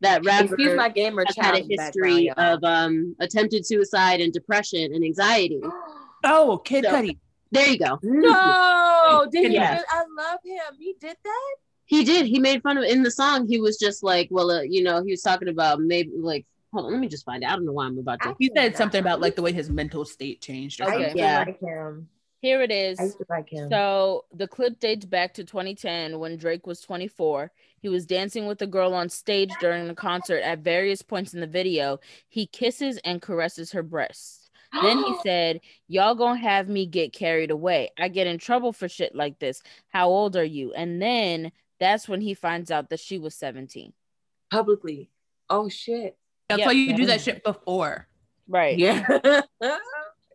[0.00, 4.32] That rapper Excuse my gamer has had a history background, of um attempted suicide and
[4.32, 5.60] depression and anxiety.
[6.24, 7.18] Oh, Kid So- Cudi.
[7.52, 8.00] There you go.
[8.02, 9.54] No, did he?
[9.54, 9.84] Yes.
[9.88, 10.74] I love him.
[10.76, 11.54] He did that.
[11.86, 12.26] He did.
[12.26, 13.46] He made fun of in the song.
[13.48, 16.46] He was just like, well, uh, you know, he was talking about maybe like.
[16.72, 17.52] Hold on, let me just find out.
[17.52, 18.34] I don't know why I'm about to.
[18.38, 20.80] He said something about like the way his mental state changed.
[20.80, 20.96] Or Okay.
[20.96, 21.16] I something.
[21.18, 21.44] Yeah.
[21.46, 22.08] like him.
[22.42, 23.70] here it is I used to like him.
[23.70, 27.50] So the clip dates back to 2010 when Drake was 24.
[27.80, 30.40] He was dancing with a girl on stage during the concert.
[30.42, 34.50] At various points in the video, he kisses and caresses her breasts.
[34.82, 37.90] Then he said, Y'all gonna have me get carried away.
[37.98, 39.62] I get in trouble for shit like this.
[39.88, 40.74] How old are you?
[40.74, 43.92] And then that's when he finds out that she was 17.
[44.50, 45.10] publicly.
[45.50, 46.16] Oh shit.
[46.48, 46.66] That's Yeah.
[46.66, 48.06] why you do that shit before,
[48.48, 48.78] Right.
[48.78, 49.04] Yeah.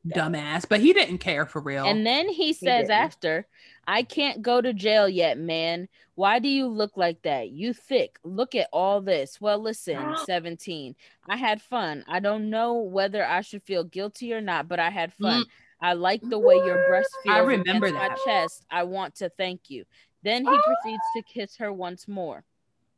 [0.08, 0.68] dumbass.
[0.68, 1.86] But he didn't care for real.
[1.86, 2.92] And then he says didn't.
[2.92, 3.48] after,
[3.88, 5.88] I can't go to jail yet, man.
[6.16, 7.50] Why do you look like that?
[7.52, 8.18] You thick.
[8.24, 9.40] Look at all this.
[9.40, 10.96] Well, listen, 17.
[11.28, 12.04] I had fun.
[12.08, 15.44] I don't know whether I should feel guilty or not, but I had fun.
[15.44, 15.48] Mm.
[15.84, 18.66] I like the way your breast feels I remember against my chest.
[18.70, 19.86] I want to thank you.
[20.24, 22.44] Then he proceeds to kiss her once more.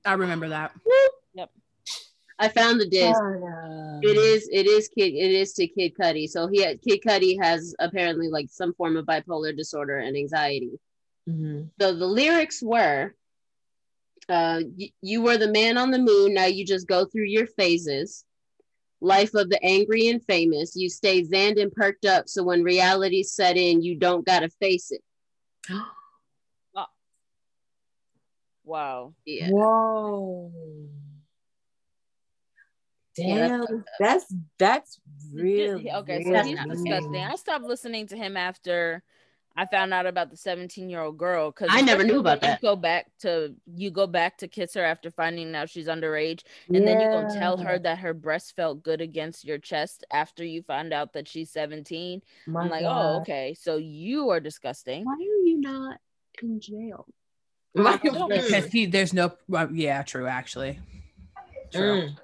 [0.05, 0.71] I remember that.
[1.34, 1.49] Yep.
[2.39, 3.17] I found the diss.
[4.01, 4.49] It is.
[4.51, 5.13] It is kid.
[5.13, 6.28] It is to Kid Cudi.
[6.28, 10.80] So he had, Kid Cudi has apparently like some form of bipolar disorder and anxiety.
[11.30, 11.69] Mhm.
[11.80, 13.15] So the lyrics were,
[14.28, 16.34] uh, y- "You were the man on the moon.
[16.34, 18.26] Now you just go through your phases.
[18.99, 20.76] Life of the angry and famous.
[20.76, 22.28] You stay Xanned and perked up.
[22.28, 25.01] So when reality set in, you don't gotta face it.
[28.64, 29.14] Wow.
[29.26, 29.49] Yeah.
[29.49, 30.51] Whoa.
[33.18, 34.99] Yeah, Damn, that's that's
[35.34, 36.24] really okay.
[36.24, 37.16] So That's he's not disgusting.
[37.16, 39.03] I stopped listening to him after
[39.55, 42.59] I found out about the 17 year old girl because I never knew about that.
[42.61, 46.41] Go back to you go back to kiss her after finding out she's underage,
[46.74, 50.43] and then you gonna tell her that her breast felt good against your chest after
[50.43, 52.22] you find out that she's 17.
[52.47, 53.16] My I'm like, oh, God.
[53.16, 53.55] oh, okay.
[53.59, 55.05] So you are disgusting.
[55.05, 55.99] Why are you not
[56.41, 57.05] in jail?
[57.76, 60.80] Like, Because mm, he, there's no, well, yeah, true, actually.
[61.71, 62.01] True.
[62.03, 62.17] mm.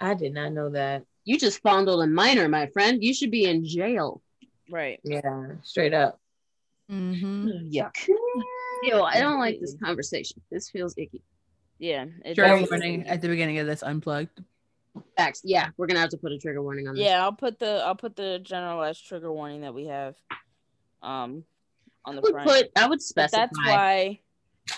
[0.00, 1.04] I did not know that.
[1.24, 3.02] You just fondled a minor, my friend.
[3.02, 4.22] You should be in jail.
[4.70, 5.00] Right.
[5.04, 5.20] Yeah,
[5.62, 6.18] straight up.
[6.90, 7.70] Mm-hmm.
[7.70, 7.94] Yuck.
[8.84, 10.40] Ew, I don't like this conversation.
[10.50, 11.22] This feels icky.
[11.78, 12.06] Yeah.
[12.24, 14.42] It Trigger warning at the beginning of this unplugged.
[15.16, 15.42] Facts.
[15.44, 17.04] Yeah, we're gonna have to put a trigger warning on this.
[17.04, 20.16] Yeah, I'll put the I'll put the generalized trigger warning that we have
[21.02, 21.44] um
[22.04, 22.48] on I the would front.
[22.48, 22.70] put.
[22.76, 23.36] I would But specify.
[23.38, 24.20] that's why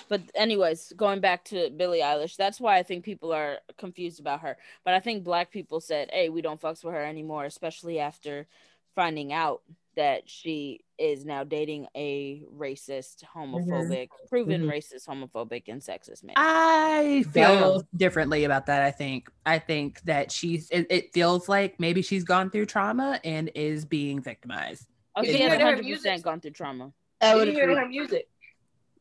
[0.09, 4.41] but anyways, going back to Billie Eilish, that's why I think people are confused about
[4.41, 4.57] her.
[4.85, 8.47] But I think black people said, "Hey, we don't fucks with her anymore," especially after
[8.95, 9.62] finding out
[9.97, 14.70] that she is now dating a racist, homophobic, proven Mhm.
[14.72, 16.35] racist, homophobic, and sexist man.
[16.37, 18.82] I feel differently about that.
[18.82, 19.28] I think.
[19.47, 20.70] I think that she's.
[20.70, 24.87] It, it feels like maybe she's gone through trauma and is being victimized.
[25.16, 26.93] oh, she has hear 100% gone through trauma.
[27.20, 27.76] I would you hear agree.
[27.76, 28.28] her music?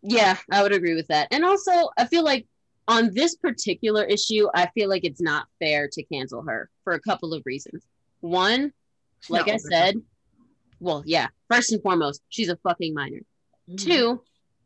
[0.03, 1.29] Yeah, I would agree with that.
[1.31, 2.45] And also, I feel like
[2.87, 6.99] on this particular issue, I feel like it's not fair to cancel her for a
[6.99, 7.85] couple of reasons.
[8.19, 8.73] One,
[9.29, 9.57] like I No.
[9.57, 9.95] said,
[10.81, 13.21] well, yeah, first and foremost, she's a fucking minor.
[13.69, 13.77] Mhm.
[13.77, 14.23] Two,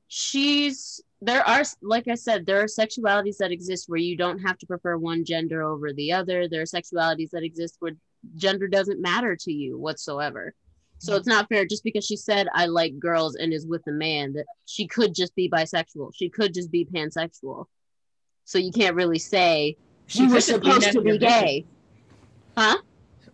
[0.07, 4.57] she's there are like I said, there are sexualities that exist where you don't have
[4.59, 6.47] to prefer one gender over the other.
[6.47, 7.93] There are sexualities that exist where
[8.35, 10.53] gender doesn't matter to you whatsoever.
[10.99, 13.91] So it's not fair just because she said I like girls and is with a
[13.91, 16.11] man that she could just be bisexual.
[16.15, 17.65] She could just be pansexual.
[18.45, 19.77] So you can't really say
[20.07, 21.65] she could was supposed to be gay.
[22.57, 22.77] Huh?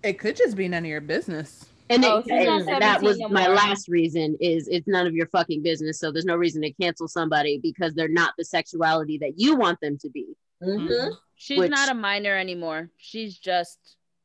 [0.03, 1.65] It could just be none of your business.
[1.89, 5.27] And, Oh, it- and that was no my last reason is it's none of your
[5.27, 5.99] fucking business.
[5.99, 9.79] So there's no reason to cancel somebody because they're not the sexuality that you want
[9.81, 10.35] them to be.
[10.61, 11.11] Mhm.
[11.35, 12.89] She's Which- not a minor anymore.
[12.97, 13.77] She's just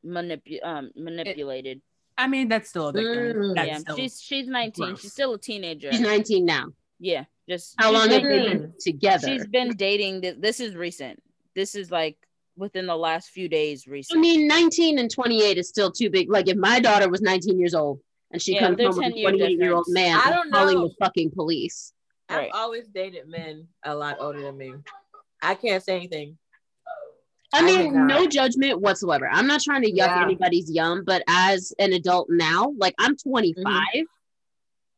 [0.05, 1.81] manipu- um, manipulated.
[2.19, 3.41] I mean, that's still a victim.
[3.41, 3.55] Mm.
[3.55, 4.85] That's yeah, still, she's she's 19.
[4.85, 5.01] gross.
[5.01, 5.91] She's still a teenager.
[5.91, 6.67] She's 19 now.
[6.99, 9.27] yeah, just How she's long have been- they been together?
[9.27, 10.21] She's been dating.
[10.21, 11.21] This, this is recent.
[11.55, 12.17] This is like
[12.57, 14.17] within the last few days Recent.
[14.17, 16.29] I mean, 19 and 28 is still too big.
[16.29, 18.01] Like if my daughter was 19 years old
[18.31, 20.75] and she Yeah, comes home with a 28 year old man, I I'm don't calling
[20.77, 20.87] know.
[20.89, 21.93] the fucking police.
[22.27, 22.51] I've Right.
[22.53, 24.73] always dated men a lot older than me.
[25.41, 26.37] I can't say anything.
[27.53, 28.07] I I mean, did not.
[28.07, 29.27] no judgment whatsoever.
[29.31, 30.23] I'm not trying to yuck Yeah.
[30.23, 34.01] anybody's yum, but as an adult now, like I'm 25 Mm-hmm.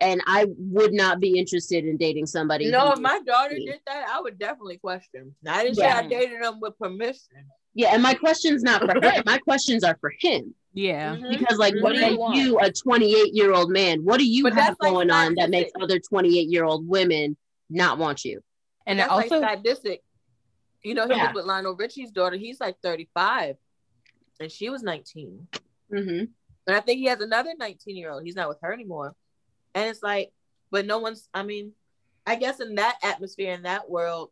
[0.02, 2.70] and I would not be interested in dating somebody.
[2.70, 3.74] No, who if my daughter Yeah.
[3.74, 5.36] did that, I would definitely question.
[5.48, 6.00] I didn't Yeah.
[6.00, 7.46] say I dated them with permission.
[7.74, 9.24] Yeah, and my question's not for her.
[9.26, 10.54] My questions are for him.
[10.74, 11.16] yeah.
[11.16, 11.38] Mhm.
[11.38, 12.36] Because, like, what What do you want?
[12.38, 14.04] you a 28 year old man?
[14.04, 16.86] What do you But have that's like going on that makes other 28 year old
[16.88, 17.38] women
[17.70, 18.42] not want you?
[18.86, 20.00] And That's also, like Scott Disick.
[20.84, 21.28] You know, he Yeah.
[21.28, 22.38] was with Lionel Richie's daughter.
[22.38, 23.56] He's like 35,
[24.40, 25.48] and she was 19.
[25.94, 26.26] Mm-hmm.
[26.68, 28.24] And I think he has another 19 year old.
[28.24, 29.16] He's not with her anymore.
[29.76, 30.32] And it's like,
[30.72, 31.74] but no one's, I mean,
[32.26, 34.30] I guess in that atmosphere, in that world,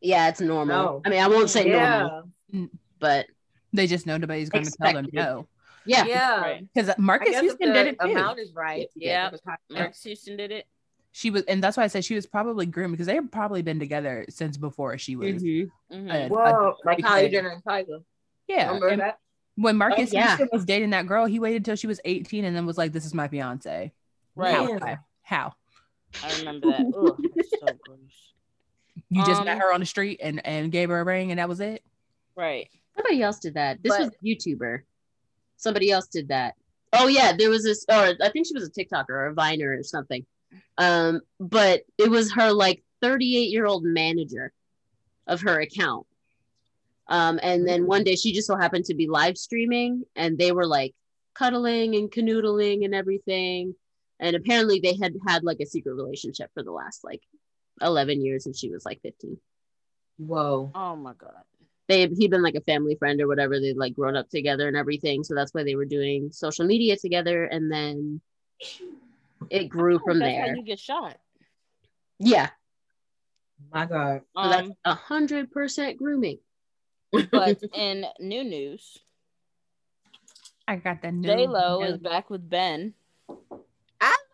[0.00, 0.66] Yeah, it's normal.
[0.66, 1.02] No.
[1.04, 2.24] I mean, I won't say normal,
[2.98, 3.26] but
[3.72, 5.46] they just know nobody's going to tell them no.
[5.86, 6.04] yeah.
[6.04, 6.40] Yeah.
[6.40, 6.68] Right.
[6.74, 8.10] Because I Marques guess if Houston the did it too.
[8.10, 8.86] amount is right.
[8.94, 9.26] Yeah.
[9.28, 9.58] it was hot.
[9.70, 10.66] Marques Houston did it.
[11.16, 13.62] She was, and that's why I said she was probably groomed because they had probably
[13.62, 15.40] been together since before she was.
[15.40, 15.70] Mhm.
[15.92, 16.12] Mhm.
[16.12, 17.30] a- Whoa, like big Kylie fan.
[17.30, 18.02] Jenner and Tyga.
[18.48, 18.66] Yeah.
[18.66, 19.20] Remember and that?
[19.54, 20.36] when Marques Oh, yeah.
[20.52, 23.06] Was dating that girl, he waited till she was 18 and then was like, "This
[23.06, 23.92] is my fiance."
[24.34, 24.54] Right.
[24.56, 24.66] How?
[24.68, 24.96] Yeah.
[25.22, 25.52] How?
[26.24, 26.80] I remember that.
[26.80, 27.16] Ugh,
[27.60, 28.32] so gross.
[29.08, 31.38] You just Um, met her on the street and and gave her a ring and
[31.38, 31.84] that was it.
[32.34, 32.68] Right.
[32.96, 33.80] Somebody else did that.
[33.84, 34.82] This But- was a YouTuber.
[35.58, 36.54] Somebody else did that.
[36.92, 39.76] Oh yeah, there was this, or I think she was a TikToker or a Viner
[39.78, 40.26] or something.
[40.78, 44.52] Um, but it was her like 38 year old manager
[45.26, 46.06] of her account.
[47.06, 50.52] Um, and then one day she just so happened to be live streaming, and they
[50.52, 50.94] were like
[51.34, 53.74] cuddling and canoodling and everything.
[54.20, 57.20] And apparently they had had like a secret relationship for the last like
[57.82, 59.38] 11 years, and she was like 15
[60.16, 60.70] Whoa.
[60.74, 61.42] Oh my god.
[61.88, 63.60] they he'd been like a family friend or whatever.
[63.60, 65.24] They'd like grown up together and everything.
[65.24, 67.44] So that's why they were doing social media together.
[67.44, 68.20] And then
[69.50, 70.48] it grew from That's there.
[70.48, 71.16] how you get shot.
[72.18, 72.50] Yeah.
[73.72, 74.22] My God.
[74.36, 76.38] So that's Um, a hundred percent grooming.
[77.30, 78.98] but in new news,
[80.66, 82.94] I got the new J Lo is back with Ben.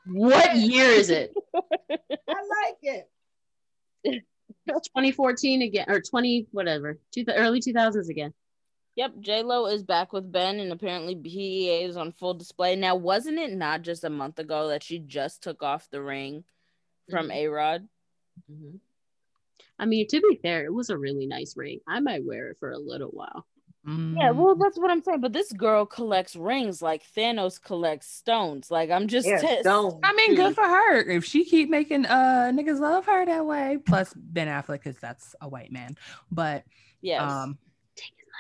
[0.07, 1.33] What year is it?
[1.55, 1.59] I
[1.91, 3.09] like it.
[4.67, 6.99] 2014 again or 20 whatever.
[7.13, 8.33] Two, early 2000s again.
[9.01, 12.95] Yep, J Lo is back with Ben, and apparently BEA is on full display now.
[12.97, 16.45] Wasn't it not just a month ago that she just took off the ring
[17.09, 17.35] from Mhm.
[17.35, 17.89] A Rod?
[18.53, 18.79] Mhm.
[19.79, 21.81] I mean, to be fair, it was a really nice ring.
[21.89, 23.47] I might wear it for a little while.
[23.87, 24.37] Yeah, Mm.
[24.37, 25.23] well, that's what I'm saying.
[25.23, 28.71] But this girl collects rings like Thanos collects stones.
[28.71, 29.99] Like I'm just Yeah, tis- don't.
[30.05, 33.79] I mean, good for her if she keep making uh niggas love her that way.
[33.79, 35.97] Plus Ben Affleck, because that's a white man.
[36.31, 36.65] But
[37.01, 37.23] Yes.
[37.23, 37.57] um,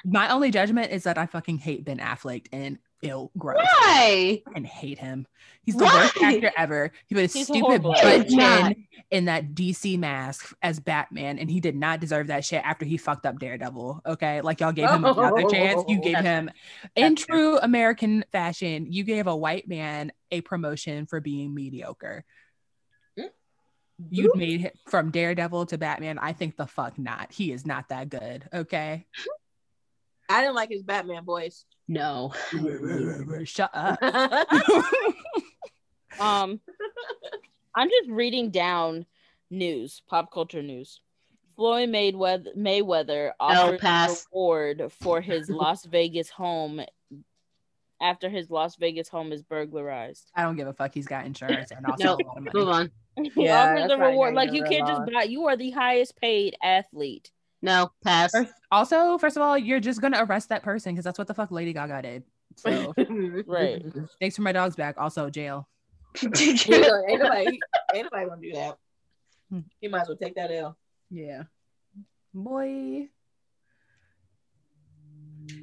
[0.04, 4.42] my only judgment is that I fucking hate Ben Affleck and ill gross Why?
[4.54, 5.26] and hate him.
[5.62, 6.92] He's the worst actor ever.
[7.06, 7.92] He put a He's stupid horrible.
[7.94, 12.62] butt chin in that DC mask as Batman, and he did not deserve that shit
[12.64, 14.02] after he fucked up Daredevil.
[14.06, 15.82] Okay, like y'all gave him another chance.
[15.88, 16.50] You gave him,
[16.94, 22.24] in That's true American fashion, you gave a white man a promotion for being mediocre.
[24.08, 26.18] You made him from Daredevil to Batman.
[26.18, 27.32] I think the fuck not.
[27.32, 28.48] He is not that good.
[28.52, 29.06] Okay,
[30.30, 31.64] I didn't like his Batman voice.
[31.88, 32.32] No.
[33.44, 33.98] shut up.
[36.18, 36.60] Um,
[37.74, 39.06] I'm just reading down
[39.48, 41.00] news, pop culture news.
[41.56, 44.26] Floyd Mayweather, Mayweather offered a pass.
[44.32, 46.80] reward for his Las Vegas home
[48.02, 50.30] after his Las Vegas home is burglarized.
[50.34, 50.92] I don't give a fuck.
[50.92, 52.20] He's got insurance and also Nope.
[52.20, 52.58] a lot of money.
[52.58, 52.90] Move on.
[53.34, 54.34] He Yeah, offers that's a reward.
[54.34, 55.22] Like you can't just buy.
[55.24, 57.30] You are the highest paid athlete.
[57.62, 57.90] No.
[58.04, 58.32] Pass.
[58.32, 61.34] First- also, first of all, you're just gonna arrest that person because that's what the
[61.34, 62.22] fuck Lady Gaga did.
[62.56, 62.94] So
[63.46, 63.84] Right.
[64.20, 64.96] thanks for my dogs back.
[64.98, 65.68] Also, jail.
[66.24, 66.36] ain't,
[66.68, 66.78] nobody,
[67.14, 67.58] ain't nobody
[67.94, 68.76] ain't nobody gonna do that.
[69.50, 69.60] Hmm.
[69.80, 70.76] You might as well take that L.
[71.10, 71.42] Yeah,
[72.34, 73.08] boy.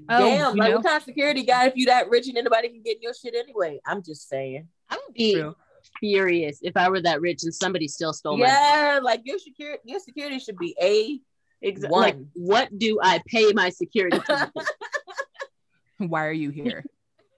[0.10, 2.38] Damn, Oh, you like know, what kind of security guy if you that rich and
[2.38, 3.80] anybody can get in your shit anyway?
[3.86, 4.68] I'm just saying.
[4.90, 5.56] I would be True.
[6.00, 9.82] furious if I were that rich and somebody still stole my Yeah, like your security
[9.86, 11.20] your security should be a
[11.64, 12.02] Exa- One.
[12.02, 14.20] Like, what do I pay my security?
[15.98, 16.84] why are you here?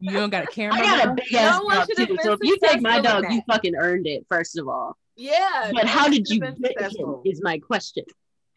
[0.00, 0.78] you don't got a camera.
[0.78, 2.18] I got a big ass No dog too.
[2.22, 4.26] So if you take my dog, you fucking earned it.
[4.28, 5.70] First of all, yeah.
[5.72, 7.22] but how did you get him?
[7.24, 8.04] Is my question.